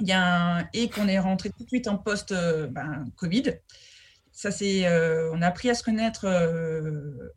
il 0.00 0.08
y 0.08 0.12
a 0.12 0.68
et 0.74 0.90
qu'on 0.90 1.06
est 1.06 1.20
rentré 1.20 1.50
tout 1.50 1.62
de 1.62 1.68
suite 1.68 1.86
en 1.86 1.96
post-Covid. 1.96 3.42
Ben, 3.42 4.50
on 5.32 5.42
a 5.42 5.46
appris 5.46 5.70
à 5.70 5.74
se 5.74 5.84
connaître 5.84 6.26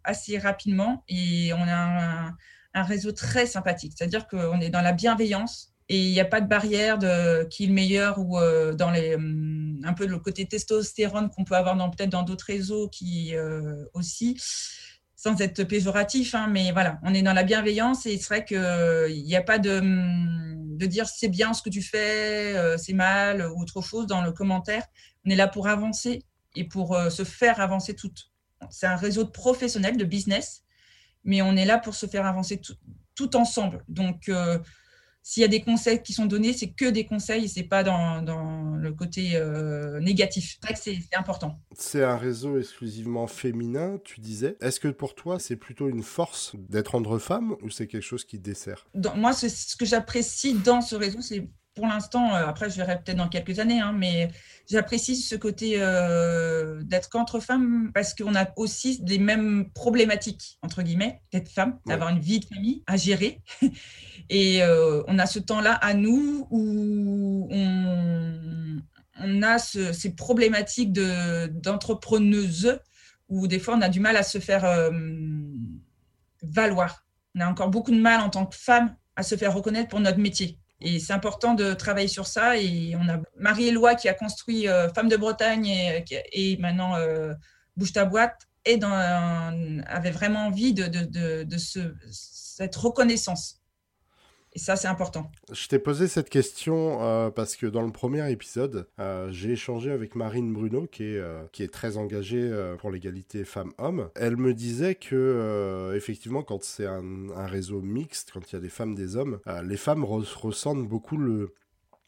assez 0.04 0.40
rapidement 0.40 1.04
et 1.08 1.54
on 1.54 1.62
a 1.62 2.34
un, 2.74 2.84
réseau 2.84 3.12
très 3.12 3.46
sympathique. 3.46 3.94
C'est-à-dire 3.96 4.28
qu'on 4.28 4.60
est 4.60 4.70
dans 4.70 4.82
la 4.82 4.94
bienveillance 4.94 5.74
et 5.90 6.00
il 6.00 6.12
n'y 6.12 6.20
a 6.20 6.26
pas 6.26 6.42
de 6.42 6.48
barrière 6.48 6.98
de 6.98 7.44
qui 7.46 7.66
est 7.66 7.68
le 7.68 7.74
meilleur 7.74 8.20
ou 8.20 8.40
dans 8.74 8.90
les 8.90 9.14
hum, 9.16 9.80
un 9.84 9.94
peu 9.94 10.08
le 10.08 10.18
côté 10.18 10.46
testostérone 10.48 11.30
qu'on 11.30 11.46
peut 11.46 11.56
avoir 11.56 11.78
peut-être 11.92 12.10
dans 12.10 12.24
d'autres 12.24 12.48
réseaux 12.48 12.90
qui 12.90 13.36
aussi 13.94 14.38
sans 15.20 15.42
être 15.42 15.66
péjoratif, 15.66 16.34
hein, 16.34 16.48
mais 16.50 16.72
voilà, 16.72 16.98
on 17.04 17.14
est 17.14 17.22
dans 17.22 17.34
la 17.34 17.44
bienveillance 17.44 18.06
et 18.06 18.18
c'est 18.18 18.28
vrai 18.28 18.46
qu'il 18.46 19.26
n'y 19.26 19.36
a 19.36 19.42
pas 19.42 19.60
de, 19.60 19.82
de 20.78 20.86
dire 20.86 21.10
c'est 21.10 21.28
bien 21.28 21.54
ce 21.54 21.62
que 21.62 21.70
tu 21.70 21.82
fais, 21.82 22.56
euh, 22.56 22.78
c'est 22.78 22.94
mal 22.94 23.46
ou 23.46 23.62
autre 23.62 23.82
chose 23.82 24.08
dans 24.08 24.22
le 24.22 24.32
commentaire. 24.32 24.86
On 25.26 25.30
est 25.30 25.36
là 25.36 25.50
pour 25.50 25.68
avancer 25.68 26.24
et 26.56 26.64
pour 26.64 26.96
euh, 26.96 27.10
se 27.10 27.26
faire 27.26 27.60
avancer 27.60 27.96
toutes. 27.96 28.32
C'est 28.70 28.88
un 28.88 28.96
réseau 28.96 29.26
de 29.26 29.30
professionnels, 29.30 29.98
de 29.98 30.06
business, 30.06 30.64
mais 31.26 31.42
on 31.42 31.58
est 31.58 31.66
là 31.66 31.80
pour 31.80 31.96
se 31.96 32.06
faire 32.06 32.26
avancer 32.26 32.62
tout 33.14 33.36
ensemble. 33.36 33.84
Donc, 33.90 34.32
s'il 35.22 35.42
y 35.42 35.44
a 35.44 35.50
des 35.50 35.62
conseils 35.62 36.02
qui 36.02 36.14
sont 36.14 36.26
donnés, 36.26 36.54
c'est 36.54 36.72
que 36.72 36.86
des 36.86 37.06
conseils 37.06 37.50
c'est 37.50 37.64
pas 37.64 37.84
dans, 37.84 38.22
dans, 38.22 38.76
le 38.76 38.94
côté 38.94 39.36
euh, 39.36 40.00
négatif. 40.00 40.58
C'est 40.76 40.98
important. 41.16 41.60
C'est 41.76 42.04
un 42.04 42.18
réseau 42.18 42.58
exclusivement 42.58 43.28
féminin, 43.28 44.00
tu 44.04 44.22
disais. 44.22 44.58
Est-ce 44.62 44.80
que 44.80 44.88
pour 44.88 45.16
toi, 45.16 45.40
c'est 45.40 45.56
plutôt 45.56 45.90
une 45.90 46.04
force 46.04 46.56
d'être 46.70 46.96
entre 46.96 47.20
femmes 47.20 47.56
ou 47.62 47.70
c'est 47.70 47.88
quelque 47.88 48.04
chose 48.04 48.26
qui 48.26 48.40
dessert? 48.40 48.88
Moi, 49.16 49.34
ce 49.34 49.76
que 49.76 49.86
j'apprécie 49.86 50.54
dans 50.54 50.82
ce 50.82 50.96
réseau, 50.96 51.22
c'est 51.22 51.50
pour 51.80 51.88
l'instant, 51.88 52.36
euh, 52.36 52.46
après 52.46 52.70
je 52.70 52.76
verrai 52.76 52.98
peut-être 53.02 53.16
dans 53.16 53.30
quelques 53.30 53.60
années, 53.60 53.80
hein, 53.80 53.94
mais 53.98 54.30
j'apprécie 54.70 55.16
ce 55.16 55.36
côté 55.36 55.76
euh, 55.78 56.82
d'être 56.84 57.08
qu'entre 57.08 57.40
femmes 57.40 57.92
parce 57.94 58.14
qu'on 58.14 58.36
a 58.36 58.52
aussi 58.58 59.02
les 59.08 59.18
mêmes 59.18 59.70
problématiques, 59.72 60.60
entre 60.62 60.82
guillemets, 60.82 61.22
d'être 61.32 61.48
femme, 61.48 61.80
d'avoir 61.86 62.10
une 62.10 62.20
vie 62.20 62.42
de 62.42 62.46
famille 62.46 62.84
à 62.86 62.98
gérer. 62.98 63.42
Et 64.30 64.62
euh, 64.62 65.04
on 65.08 65.18
a 65.20 65.26
ce 65.26 65.40
temps-là 65.40 65.72
à 65.76 65.94
nous 65.94 66.48
où 66.52 67.48
on, 67.50 68.82
a 69.42 69.58
ces 69.58 70.16
problématiques 70.16 70.92
d'entrepreneuse 70.92 72.78
où 73.30 73.48
des 73.48 73.60
fois 73.60 73.76
on 73.78 73.82
a 73.82 73.88
du 73.88 74.02
mal 74.02 74.18
à 74.18 74.24
se 74.24 74.40
faire 74.40 74.66
euh, 74.66 74.92
valoir. 76.44 77.06
On 77.36 77.40
a 77.40 77.48
encore 77.48 77.70
beaucoup 77.70 77.92
de 77.92 78.02
mal 78.02 78.20
en 78.20 78.30
tant 78.30 78.46
que 78.46 78.58
femme 78.58 78.98
à 79.16 79.24
se 79.24 79.36
faire 79.36 79.54
reconnaître 79.54 79.88
pour 79.88 80.02
notre 80.02 80.20
métier. 80.20 80.60
Et 80.82 81.00
c'est 81.00 81.14
important 81.14 81.54
de 81.54 81.74
travailler 81.74 82.08
sur 82.08 82.28
ça. 82.28 82.58
Et 82.58 82.96
on 82.96 83.08
a 83.10 83.20
Marie-Éloi 83.38 83.96
qui 83.96 84.08
a 84.08 84.14
construit 84.14 84.68
euh, 84.68 84.90
Femme 84.94 85.10
de 85.10 85.18
Bretagne 85.18 85.68
et, 86.32 86.58
maintenant 86.58 86.96
Bouge 87.76 87.94
ta 87.94 88.06
boîte 88.06 88.48
avait 88.66 90.12
vraiment 90.12 90.48
envie 90.48 90.74
de, 90.74 90.88
de, 90.88 91.44
de 91.44 91.58
ce, 91.58 91.96
cette 92.12 92.76
reconnaissance. 92.76 93.59
Et 94.54 94.60
ça, 94.60 94.76
c'est 94.76 94.88
important. 94.88 95.32
Je 95.52 95.68
t'ai 95.68 95.78
posé 95.78 96.08
cette 96.08 96.30
question 96.30 97.04
euh, 97.04 97.30
parce 97.30 97.56
que 97.56 97.68
dans 97.68 97.84
le 97.84 97.92
premier 97.92 98.32
épisode, 98.32 98.88
euh, 99.00 99.30
j'ai 99.32 99.52
échangé 99.52 99.92
avec 99.92 100.16
Marine 100.16 100.52
Bruno, 100.52 100.88
qui 100.88 101.04
est, 101.04 101.18
euh, 101.18 101.44
qui 101.52 101.62
est 101.62 101.72
très 101.72 101.98
engagée 101.98 102.52
pour 102.80 102.90
l'égalité 102.90 103.44
femmes-hommes. 103.46 104.10
Elle 104.16 104.38
me 104.38 104.54
disait 104.54 104.96
que, 104.96 105.94
effectivement, 105.96 106.42
quand 106.44 106.64
c'est 106.64 106.86
un, 106.86 107.46
réseau 107.46 107.82
mixte, 107.82 108.32
quand 108.34 108.52
il 108.52 108.56
y 108.56 108.58
a 108.58 108.62
des 108.62 108.70
femmes, 108.70 108.96
des 108.96 109.16
hommes, 109.16 109.40
les 109.64 109.78
femmes 109.78 110.04
ressentent 110.04 110.88
beaucoup 110.88 111.18
le, 111.18 111.54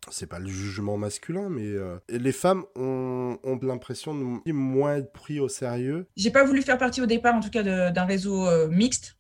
c'est 0.09 0.27
pas 0.27 0.39
le 0.39 0.47
jugement 0.47 0.97
masculin, 0.97 1.49
mais 1.49 1.73
les 2.09 2.31
femmes 2.31 2.63
ont, 2.75 3.37
ont 3.43 3.59
l'impression 3.61 4.13
de 4.15 4.51
moins 4.51 4.97
être 4.97 5.11
pris 5.11 5.39
au 5.39 5.47
sérieux. 5.47 6.07
J'ai 6.15 6.31
pas 6.31 6.43
voulu 6.43 6.61
faire 6.61 6.77
partie 6.77 7.01
au 7.01 7.05
départ, 7.05 7.35
en 7.35 7.39
tout 7.39 7.49
cas, 7.49 7.63
d'un 7.63 8.05
réseau 8.05 8.47
mixte 8.67 9.15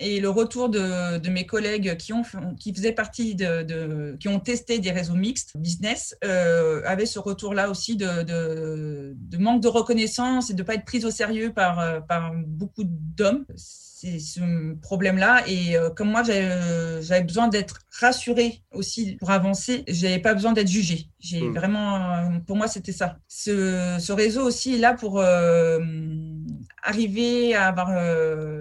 et 0.00 0.18
le 0.18 0.30
retour 0.30 0.70
de, 0.70 1.28
mes 1.28 1.46
collègues 1.46 1.96
qui, 1.98 2.12
ont, 2.12 2.22
qui 2.58 2.74
faisaient 2.74 2.92
partie 2.92 3.34
de, 3.34 4.16
qui 4.18 4.28
ont 4.28 4.40
testé 4.40 4.78
des 4.78 4.90
réseaux 4.90 5.14
mixtes 5.14 5.56
business 5.56 6.16
euh, 6.24 6.80
avaient 6.86 7.06
ce 7.06 7.18
retour-là 7.18 7.70
aussi 7.70 7.96
de, 7.96 8.22
de, 8.22 9.36
manque 9.38 9.62
de 9.62 9.68
reconnaissance 9.68 10.50
et 10.50 10.54
de 10.54 10.62
ne 10.62 10.66
pas 10.66 10.74
être 10.74 10.84
prise 10.84 11.04
au 11.04 11.10
sérieux 11.10 11.52
par, 11.52 11.78
euh, 11.78 12.00
par 12.00 12.32
beaucoup 12.34 12.84
d'hommes 12.84 13.44
c'est 14.00 14.18
ce 14.18 14.74
problème-là. 14.80 15.42
Et 15.46 15.76
euh, 15.76 15.90
comme 15.90 16.10
moi, 16.10 16.22
euh, 16.28 17.02
j'avais 17.02 17.22
besoin 17.22 17.48
d'être 17.48 17.80
rassurée 18.00 18.62
aussi 18.72 19.16
pour 19.16 19.30
avancer, 19.30 19.84
j'avais 19.88 20.18
pas 20.18 20.32
besoin 20.32 20.52
d'être 20.52 20.68
jugée. 20.68 21.08
J'ai 21.18 21.42
hmm. 21.42 21.54
vraiment, 21.54 22.40
pour 22.46 22.56
moi, 22.56 22.66
c'était 22.66 22.92
ça. 22.92 23.18
Ce, 23.28 23.98
ce, 24.00 24.12
réseau 24.12 24.42
aussi 24.42 24.74
est 24.74 24.78
là 24.78 24.94
pour 24.94 25.22
arriver 26.82 27.54
à 27.54 27.68
avoir 27.68 27.88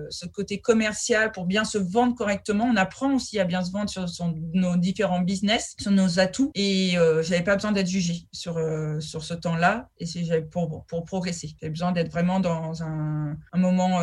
ce 0.10 0.26
côté 0.26 0.60
commercial, 0.60 1.32
pour 1.32 1.46
bien 1.46 1.64
se 1.64 1.78
vendre 1.78 2.16
correctement. 2.16 2.66
On 2.66 2.76
apprend 2.76 3.16
aussi 3.16 3.40
à 3.40 3.46
bien 3.46 3.64
se 3.64 3.72
vendre 3.72 3.90
sur, 3.90 4.06
nos 4.54 4.76
différents 4.78 5.22
business, 5.22 5.76
sur 5.80 5.92
nos 5.92 6.20
atouts. 6.20 6.52
Et 6.56 6.96
j'avais 7.22 7.44
pas 7.44 7.56
besoin 7.56 7.72
d'être 7.72 7.88
jugée 7.88 8.28
sur, 8.32 8.60
sur 9.00 9.24
ce 9.24 9.34
temps-là. 9.34 9.90
Et 9.98 10.06
c'est 10.06 10.42
pour, 10.50 10.86
pour 10.86 11.06
progresser. 11.06 11.56
J'avais 11.60 11.72
besoin 11.72 11.92
d'être 11.92 12.12
vraiment 12.12 12.40
dans 12.40 12.84
un, 12.84 13.38
moment 13.56 14.02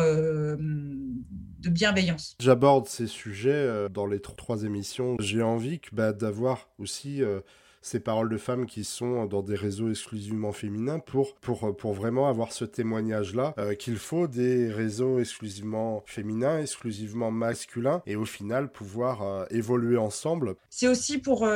de 1.59 1.69
bienveillance. 1.69 2.35
J'aborde 2.39 2.87
ces 2.87 3.07
sujets 3.07 3.49
euh, 3.51 3.89
dans 3.89 4.05
les 4.05 4.19
trois 4.19 4.63
émissions. 4.63 5.15
J'ai 5.19 5.41
envie 5.41 5.79
bah, 5.91 6.13
d'avoir 6.13 6.69
aussi 6.77 7.23
euh, 7.23 7.41
ces 7.81 7.99
paroles 7.99 8.29
de 8.29 8.37
femmes 8.37 8.65
qui 8.65 8.83
sont 8.83 9.25
dans 9.25 9.41
des 9.41 9.55
réseaux 9.55 9.89
exclusivement 9.89 10.51
féminins 10.51 10.99
pour, 10.99 11.35
pour, 11.35 11.75
pour 11.75 11.93
vraiment 11.93 12.27
avoir 12.27 12.51
ce 12.51 12.65
témoignage-là 12.65 13.53
euh, 13.57 13.75
qu'il 13.75 13.97
faut 13.97 14.27
des 14.27 14.71
réseaux 14.71 15.19
exclusivement 15.19 16.03
féminins, 16.05 16.59
exclusivement 16.59 17.31
masculins 17.31 18.01
et 18.05 18.15
au 18.15 18.25
final 18.25 18.71
pouvoir 18.71 19.47
évoluer 19.51 19.97
ensemble. 19.97 20.55
C'est 20.69 20.87
aussi 20.87 21.17
pour, 21.17 21.47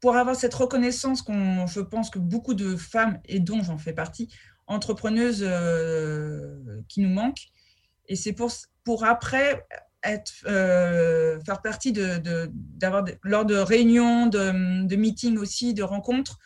pour 0.00 0.16
avoir 0.16 0.36
cette 0.36 0.54
reconnaissance 0.54 1.22
qu'on, 1.22 1.66
je 1.66 1.80
pense 1.80 2.10
que 2.10 2.18
beaucoup 2.18 2.54
de 2.54 2.76
femmes, 2.76 3.20
et 3.26 3.40
dont 3.40 3.62
j'en 3.62 3.78
fais 3.78 3.92
partie, 3.92 4.28
entrepreneuses 4.66 5.46
qui 6.88 7.00
nous 7.00 7.08
manquent. 7.08 7.48
Et 8.06 8.16
c'est 8.16 8.32
pour, 8.32 8.50
pour 8.84 9.04
après 9.04 9.64
être, 10.04 10.32
euh, 10.46 11.40
faire 11.44 11.62
partie 11.62 11.92
de, 11.92 12.50
lors 13.22 13.44
de 13.44 13.56
réunions, 13.56 14.26
de, 14.26 14.86
de 14.86 14.96
meetings 14.96 15.38
aussi, 15.38 15.74
de 15.74 15.82
rencontres, 15.82 16.38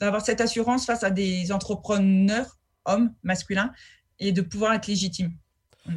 d'avoir 0.00 0.24
cette 0.24 0.40
assurance 0.40 0.86
face 0.86 1.04
à 1.04 1.10
des 1.10 1.52
entrepreneurs, 1.52 2.58
hommes, 2.84 3.14
masculins, 3.22 3.72
et 4.18 4.32
de 4.32 4.42
pouvoir 4.42 4.74
être 4.74 4.86
légitime. 4.86 5.32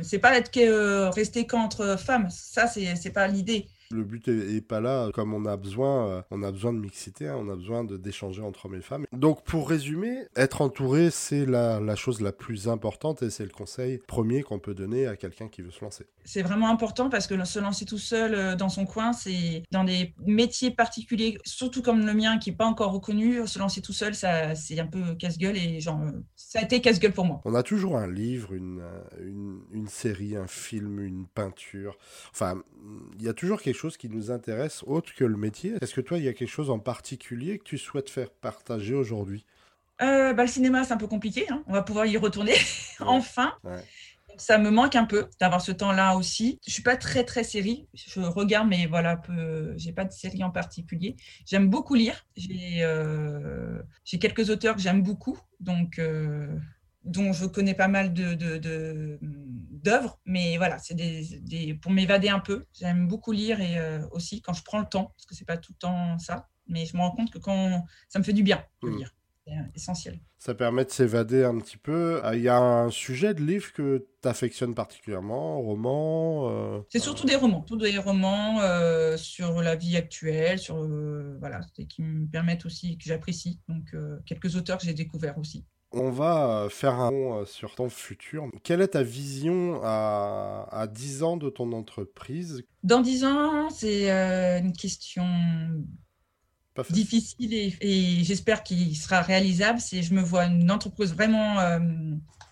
C'est 0.02 0.20
pas 0.20 0.38
être 0.38 0.52
que, 0.52 0.60
euh, 0.60 1.10
rester 1.10 1.48
qu'entre 1.48 1.98
femmes, 1.98 2.30
ça 2.30 2.68
c'est 2.68 3.12
pas 3.12 3.28
l'idée. 3.28 3.70
Le 3.92 4.04
but 4.04 4.28
est, 4.28 4.62
pas 4.62 4.82
là, 4.82 5.12
comme 5.14 5.34
on 5.34 5.46
a 5.46 5.56
besoin, 5.58 6.08
euh, 6.08 6.22
on 6.32 6.44
a 6.44 6.52
besoin 6.52 6.74
de 6.74 6.80
mixité, 6.80 7.28
hein, 7.28 7.38
on 7.40 7.50
a 7.50 7.56
besoin 7.56 7.84
d'échanger 7.84 8.42
entre 8.42 8.66
hommes 8.66 8.76
et 8.76 8.82
femmes. 8.82 9.06
Donc 9.14 9.44
pour 9.44 9.70
résumer, 9.70 10.26
être 10.36 10.62
entouré, 10.62 11.10
c'est 11.12 11.46
la, 11.46 11.80
la, 11.80 11.96
chose 11.96 12.22
la 12.22 12.32
plus 12.32 12.68
importante 12.68 13.24
et 13.24 13.30
c'est 13.30 13.44
le 13.44 13.52
conseil 13.52 14.00
premier 14.08 14.44
qu'on 14.44 14.60
peut 14.60 14.74
donner 14.74 15.08
à 15.08 15.16
quelqu'un 15.16 15.48
qui 15.48 15.62
veut 15.62 15.72
se 15.72 15.84
lancer. 15.84 16.06
C'est 16.26 16.42
vraiment 16.42 16.70
important 16.70 17.10
parce 17.10 17.28
que 17.28 17.44
se 17.46 17.60
lancer 17.60 17.86
tout 17.86 17.98
seul 17.98 18.34
euh, 18.34 18.56
dans 18.56 18.70
son 18.70 18.86
coin, 18.86 19.14
c'est 19.14 19.64
dans 19.72 19.84
des 19.84 20.14
métiers 20.26 20.72
particuliers, 20.72 21.38
surtout 21.46 21.82
comme 21.82 22.06
le 22.06 22.14
mien 22.14 22.38
qui 22.40 22.50
n'est 22.50 22.56
pas 22.58 22.66
encore 22.66 22.92
reconnu, 22.92 23.48
se 23.48 23.60
lancer 23.60 23.82
tout 23.82 23.94
seul, 23.94 24.16
ça 24.16 24.56
c'est 24.56 24.80
un 24.80 24.88
peu 24.88 25.16
casse-gueule 25.16 25.58
et 25.58 25.80
genre 25.80 26.02
ça 26.36 26.60
a 26.60 26.64
été 26.64 26.82
casse-gueule 26.82 27.14
pour 27.14 27.26
moi. 27.26 27.42
On 27.46 27.56
a 27.56 27.64
toujours 27.64 27.98
un 27.98 28.12
livre, 28.12 28.54
une, 28.54 28.84
une, 29.22 29.62
une 29.72 29.88
série, 29.88 30.36
un 30.36 30.48
film, 30.48 31.00
une 31.00 31.26
peinture. 31.28 31.98
Enfin, 32.32 32.62
il 33.18 33.24
y 33.26 33.30
a 33.30 33.34
toujours 33.34 33.62
quelque 33.62 33.77
chose 33.78 33.98
qui 33.98 34.10
nous 34.10 34.32
intéresse 34.32 34.84
autre 34.86 35.14
que 35.14 35.24
le 35.24 35.38
métier. 35.38 35.74
Est-ce 35.82 35.94
que 35.94 36.02
toi, 36.02 36.18
il 36.18 36.24
y 36.24 36.28
a 36.28 36.34
quelque 36.34 36.50
chose 36.50 36.70
en 36.70 36.80
particulier 36.80 37.60
que 37.60 37.64
tu 37.64 37.78
souhaites 37.78 38.10
faire 38.10 38.30
partager 38.30 38.94
aujourd'hui? 38.94 39.46
Euh, 40.02 40.34
bah, 40.34 40.44
Le 40.44 40.50
cinéma, 40.50 40.84
c'est 40.84 40.94
un 40.94 40.98
peu 40.98 41.08
compliqué. 41.08 41.46
Hein. 41.50 41.64
On 41.68 41.74
va 41.74 41.82
pouvoir 41.82 42.06
y 42.06 42.18
retourner 42.18 42.56
enfin. 43.00 43.54
Ça 44.40 44.60
me 44.60 44.70
manque 44.70 44.96
un 44.96 45.06
peu 45.06 45.28
d'avoir 45.40 45.62
ce 45.62 45.72
temps-là 45.72 46.16
aussi. 46.16 46.60
Je 46.68 46.72
suis 46.72 46.84
pas 46.84 46.96
très 46.96 47.24
très 47.24 47.44
série. 47.44 47.88
Je 47.96 48.20
regarde, 48.20 48.68
mais 48.68 48.86
voilà, 48.86 49.18
peu... 49.18 49.74
j'ai 49.78 49.94
pas 49.94 50.06
de 50.06 50.12
série 50.12 50.44
en 50.44 50.52
particulier. 50.52 51.16
J'aime 51.46 51.70
beaucoup 51.70 51.96
lire. 51.96 52.26
J'ai 52.36 52.84
euh... 52.84 53.82
quelques 54.22 54.52
auteurs 54.52 54.76
que 54.76 54.82
j'aime 54.82 55.02
beaucoup, 55.02 55.40
donc 55.60 55.98
euh 55.98 56.48
dont 57.08 57.32
je 57.32 57.46
connais 57.46 57.74
pas 57.74 57.88
mal 57.88 58.14
de, 58.14 59.18
d'œuvres, 59.88 60.20
mais 60.26 60.58
voilà, 60.58 60.78
c'est 60.80 60.96
des, 60.96 61.74
pour 61.82 61.92
m'évader 61.92 62.30
un 62.30 62.40
peu. 62.40 62.66
J'aime 62.74 63.08
beaucoup 63.08 63.32
lire 63.32 63.62
et 63.62 63.80
euh, 63.80 64.06
aussi 64.12 64.42
quand 64.42 64.54
je 64.54 64.64
prends 64.64 64.80
le 64.80 64.86
temps, 64.86 65.14
parce 65.16 65.26
que 65.26 65.36
c'est 65.36 65.46
pas 65.46 65.58
tout 65.58 65.72
le 65.74 65.80
temps 65.80 66.20
ça, 66.20 66.48
mais 66.68 66.86
je 66.86 66.96
me 66.96 67.02
rends 67.02 67.12
compte 67.12 67.32
que 67.32 67.38
quand 67.38 67.86
ça 68.10 68.20
me 68.20 68.24
fait 68.24 68.34
du 68.34 68.44
bien 68.44 68.64
de 68.84 68.90
hmm. 68.90 68.98
lire, 68.98 69.16
c'est 69.46 69.54
euh, 69.54 69.62
essentiel. 69.76 70.20
Ça 70.40 70.54
permet 70.54 70.86
de 70.86 70.92
s'évader 70.92 71.44
un 71.44 71.58
petit 71.60 71.78
peu. 71.78 72.20
Ah, 72.24 72.36
il 72.36 72.42
y 72.42 72.50
a 72.50 72.58
un 72.58 72.92
sujet 72.92 73.34
de 73.34 73.42
livre 73.42 73.72
que 73.74 74.08
tu 74.22 74.28
affectionnes 74.28 74.76
particulièrement, 74.76 75.62
roman 75.62 76.50
euh, 76.52 76.82
C'est 76.90 77.00
surtout 77.00 77.26
des 77.26 77.36
romans, 77.36 77.62
tous 77.62 77.78
des 77.78 77.98
romans 77.98 78.60
sur 79.18 79.62
la 79.62 79.76
vie 79.76 79.96
actuelle, 79.96 80.60
sur 80.60 80.76
voilà, 81.40 81.62
qui 81.90 82.02
me 82.02 82.28
permettent 82.28 82.66
aussi, 82.66 82.98
que 82.98 83.06
j'apprécie. 83.06 83.62
Donc 83.68 83.96
quelques 84.26 84.56
auteurs 84.58 84.78
que 84.78 84.86
j'ai 84.86 84.94
découverts 84.94 85.38
aussi. 85.38 85.66
On 85.94 86.10
va 86.12 86.50
euh, 86.50 86.70
faire 86.70 86.96
un 86.96 87.12
mot 87.12 87.34
euh, 87.36 87.46
sur 87.46 87.76
ton 87.76 87.90
futur. 87.90 88.46
Quelle 88.64 88.82
est 88.82 88.90
ta 88.90 89.04
vision 89.04 89.80
à, 89.84 90.68
à 90.72 90.88
10 90.88 91.24
ans 91.24 91.38
de 91.38 91.50
ton 91.50 91.72
entreprise? 91.72 92.64
Dans 92.84 93.00
10 93.00 93.24
ans, 93.24 93.70
c'est 93.70 94.12
euh, 94.12 94.60
une 94.60 94.74
question 94.74 95.26
difficile 96.90 97.54
et, 97.54 98.24
j'espère 98.24 98.64
qu'il 98.64 98.96
sera 98.98 99.22
réalisable. 99.22 99.80
C'est 99.80 100.04
je 100.04 100.14
me 100.14 100.22
vois 100.22 100.46
une 100.46 100.70
entreprise 100.70 101.14
vraiment 101.14 101.56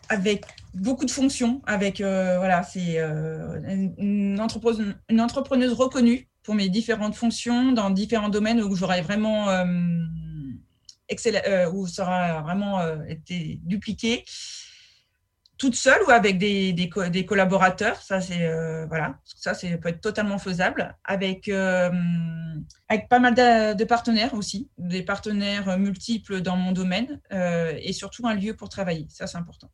avec 0.09 0.45
beaucoup 0.73 1.05
de 1.05 1.11
fonctions, 1.11 1.61
avec 1.67 1.99
voilà, 1.99 2.63
c'est 2.63 2.97
une, 2.97 4.39
entreprise, 4.39 4.83
une 5.09 5.21
entrepreneuse 5.21 5.73
reconnue 5.73 6.27
pour 6.41 6.55
mes 6.55 6.69
différentes 6.69 7.13
fonctions 7.13 7.71
dans 7.71 7.91
différents 7.91 8.29
domaines 8.29 8.63
où 8.63 8.75
j'aurai 8.75 9.01
vraiment 9.01 9.45
euh, 11.11 11.87
ça 11.87 12.03
aura 12.03 12.41
vraiment 12.41 12.79
euh, 12.79 13.03
été 13.07 13.59
dupliqué. 13.63 14.25
toute 15.57 15.75
seule 15.75 16.01
ou 16.03 16.11
avec 16.11 16.37
des, 16.37 17.25
collaborateurs. 17.27 18.01
Ça, 18.01 18.19
c'est 18.21 18.47
voilà, 18.87 19.19
ça, 19.23 19.53
peut 19.53 19.89
être 19.89 20.01
totalement 20.01 20.37
faisable. 20.37 20.95
Avec 21.03 21.49
avec 22.89 23.09
pas 23.09 23.19
mal 23.19 23.35
de, 23.35 23.83
partenaires 23.85 24.33
aussi, 24.33 24.69
des 24.77 25.03
partenaires 25.03 25.77
multiples 25.77 26.41
dans 26.41 26.57
mon 26.57 26.71
domaine 26.71 27.21
et 27.31 27.93
surtout 27.93 28.27
un 28.27 28.35
lieu 28.35 28.55
pour 28.55 28.69
travailler. 28.69 29.07
Ça, 29.09 29.27
c'est 29.27 29.37
important. 29.37 29.69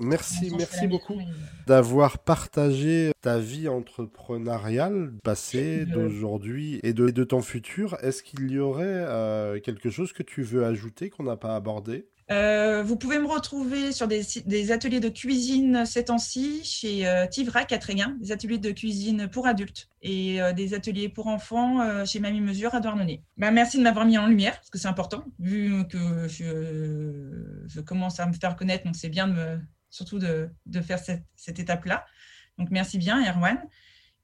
Merci, 0.00 0.50
merci 0.56 0.86
beaucoup 0.86 1.20
d'avoir 1.66 2.18
partagé 2.18 3.12
ta 3.20 3.38
vie 3.38 3.68
entrepreneuriale 3.68 5.12
passée, 5.22 5.84
d'aujourd'hui 5.84 6.80
et 6.82 6.94
de, 6.94 7.10
de, 7.10 7.24
ton 7.24 7.42
futur. 7.42 7.96
Est-ce 8.02 8.22
qu'il 8.22 8.50
y 8.50 8.58
aurait 8.58 8.86
euh, 8.86 9.60
quelque 9.60 9.90
chose 9.90 10.12
que 10.12 10.22
tu 10.22 10.42
veux 10.42 10.64
ajouter 10.64 11.10
qu'on 11.10 11.24
n'a 11.24 11.36
pas 11.36 11.54
abordé? 11.54 12.08
Euh, 12.30 12.82
vous 12.82 12.96
pouvez 12.96 13.18
me 13.18 13.26
retrouver 13.26 13.92
sur 13.92 14.08
des, 14.08 14.72
ateliers 14.72 15.00
de 15.00 15.08
cuisine 15.08 15.84
ces 15.84 16.04
temps-ci 16.04 16.62
chez 16.64 17.06
euh, 17.06 17.26
Tivrac 17.26 17.72
à 17.72 17.78
Tréguin, 17.78 18.16
des 18.20 18.32
ateliers 18.32 18.58
de 18.58 18.70
cuisine 18.70 19.28
pour 19.28 19.46
adultes 19.46 19.88
et 20.00 20.40
euh, 20.40 20.52
des 20.52 20.72
ateliers 20.72 21.08
pour 21.08 21.26
enfants 21.26 22.04
chez 22.06 22.20
Mamie 22.20 22.40
Mesure 22.40 22.74
à 22.74 22.80
Douarnenez. 22.80 23.22
Ben, 23.36 23.50
merci 23.50 23.76
de 23.76 23.82
m'avoir 23.82 24.06
mis 24.06 24.16
en 24.16 24.26
lumière 24.26 24.54
parce 24.54 24.70
que 24.70 24.78
c'est 24.78 24.88
important 24.88 25.24
vu 25.38 25.86
que 25.88 26.26
je, 26.28 27.66
je, 27.66 27.80
commence 27.80 28.20
à 28.20 28.26
me 28.26 28.32
faire 28.32 28.56
connaître, 28.56 28.84
donc 28.84 28.96
c'est 28.96 29.08
bien 29.08 29.28
de 29.28 29.32
me, 29.32 29.58
surtout 29.92 30.18
de, 30.18 30.50
faire 30.82 30.98
cette, 30.98 31.58
étape-là. 31.58 32.04
Donc 32.58 32.70
merci 32.70 32.98
bien, 32.98 33.22
Erwan. 33.22 33.58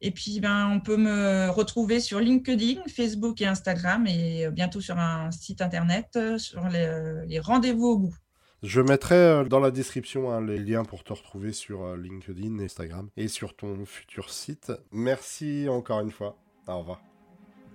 Et 0.01 0.11
puis, 0.11 0.41
ben, 0.41 0.69
on 0.69 0.81
peut 0.81 0.97
me 0.97 1.51
retrouver 1.51 2.01
sur 2.01 2.21
LinkedIn, 2.21 2.83
Facebook 2.89 3.41
et 3.41 3.47
Instagram 3.47 4.07
et 4.07 4.49
bientôt 4.51 4.81
sur 4.81 4.99
un 4.99 5.31
site 5.33 5.61
internet 5.61 6.11
euh, 6.17 6.39
sur 6.39 6.69
les, 6.69 7.41
rendez-vous 7.41 7.87
au 7.87 7.99
goût. 7.99 8.15
Je 8.63 8.81
mettrai 8.81 9.17
euh, 9.17 9.45
dans 9.45 9.61
la 9.61 9.71
description 9.71 10.31
hein, 10.31 10.41
les 10.41 10.59
liens 10.59 10.85
pour 10.85 11.05
te 11.05 11.13
retrouver 11.13 11.53
sur 11.53 11.83
euh, 11.83 11.97
LinkedIn, 11.97 12.59
Instagram 12.61 13.09
et 13.17 13.29
sur 13.29 13.57
ton 13.57 13.85
futur 13.85 14.31
site. 14.31 14.73
Merci 14.93 15.67
encore 15.69 16.01
une 16.01 16.11
fois. 16.11 16.37
Au 16.67 16.79
revoir. 16.79 17.01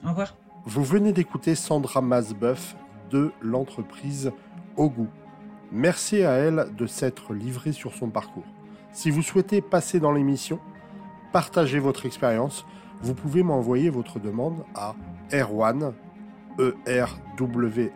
Au 0.03 0.10
revoir. 0.10 0.38
Vous 0.65 0.84
venez 0.84 1.12
d'écouter 1.12 1.56
Sandra 1.56 2.01
Masbeuf 2.01 2.75
de 3.12 3.32
l'entreprise 3.41 4.32
Au 4.77 4.89
goût. 4.89 5.10
Merci 5.76 6.24
à 6.24 6.34
elle 6.34 6.68
de 6.78 6.86
s'être 6.86 7.34
livrée 7.34 7.72
sur 7.72 7.96
son 7.96 8.10
parcours. 8.10 8.46
Si 8.92 9.10
vous 9.10 9.24
souhaitez 9.24 9.60
passer 9.60 10.00
dans 10.00 10.12
l'émission, 10.12 10.60
partager 11.32 11.80
votre 11.80 12.06
expérience, 12.06 12.64
vous 13.02 13.16
pouvez 13.16 13.42
m'envoyer 13.42 13.90
votre 13.90 14.20
demande 14.20 14.64
à 14.76 14.94
e 15.32 15.42
r 16.86 17.20
w 17.38 17.92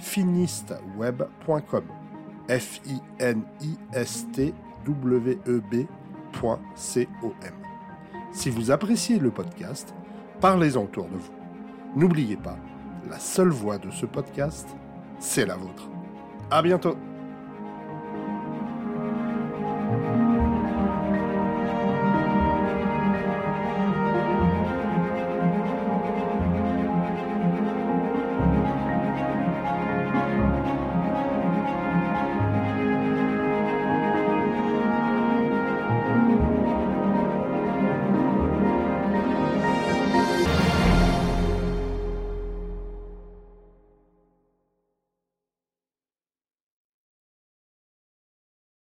finistweb.com 0.00 1.84
f 2.48 2.80
i 2.86 2.98
n 3.18 3.42
i 3.60 3.76
s 3.92 4.26
t 4.32 4.54
e. 4.88 5.62
Si 8.32 8.48
vous 8.48 8.70
appréciez 8.70 9.18
le 9.18 9.30
podcast, 9.30 9.94
parlez-en 10.40 10.84
autour 10.84 11.04
de 11.08 11.16
vous. 11.16 11.32
N'oubliez 11.96 12.38
pas, 12.38 12.56
la 13.10 13.18
seule 13.18 13.50
voix 13.50 13.76
de 13.76 13.90
ce 13.90 14.06
podcast, 14.06 14.74
c'est 15.22 15.46
la 15.46 15.56
vôtre. 15.56 15.88
À 16.50 16.60
bientôt 16.62 16.96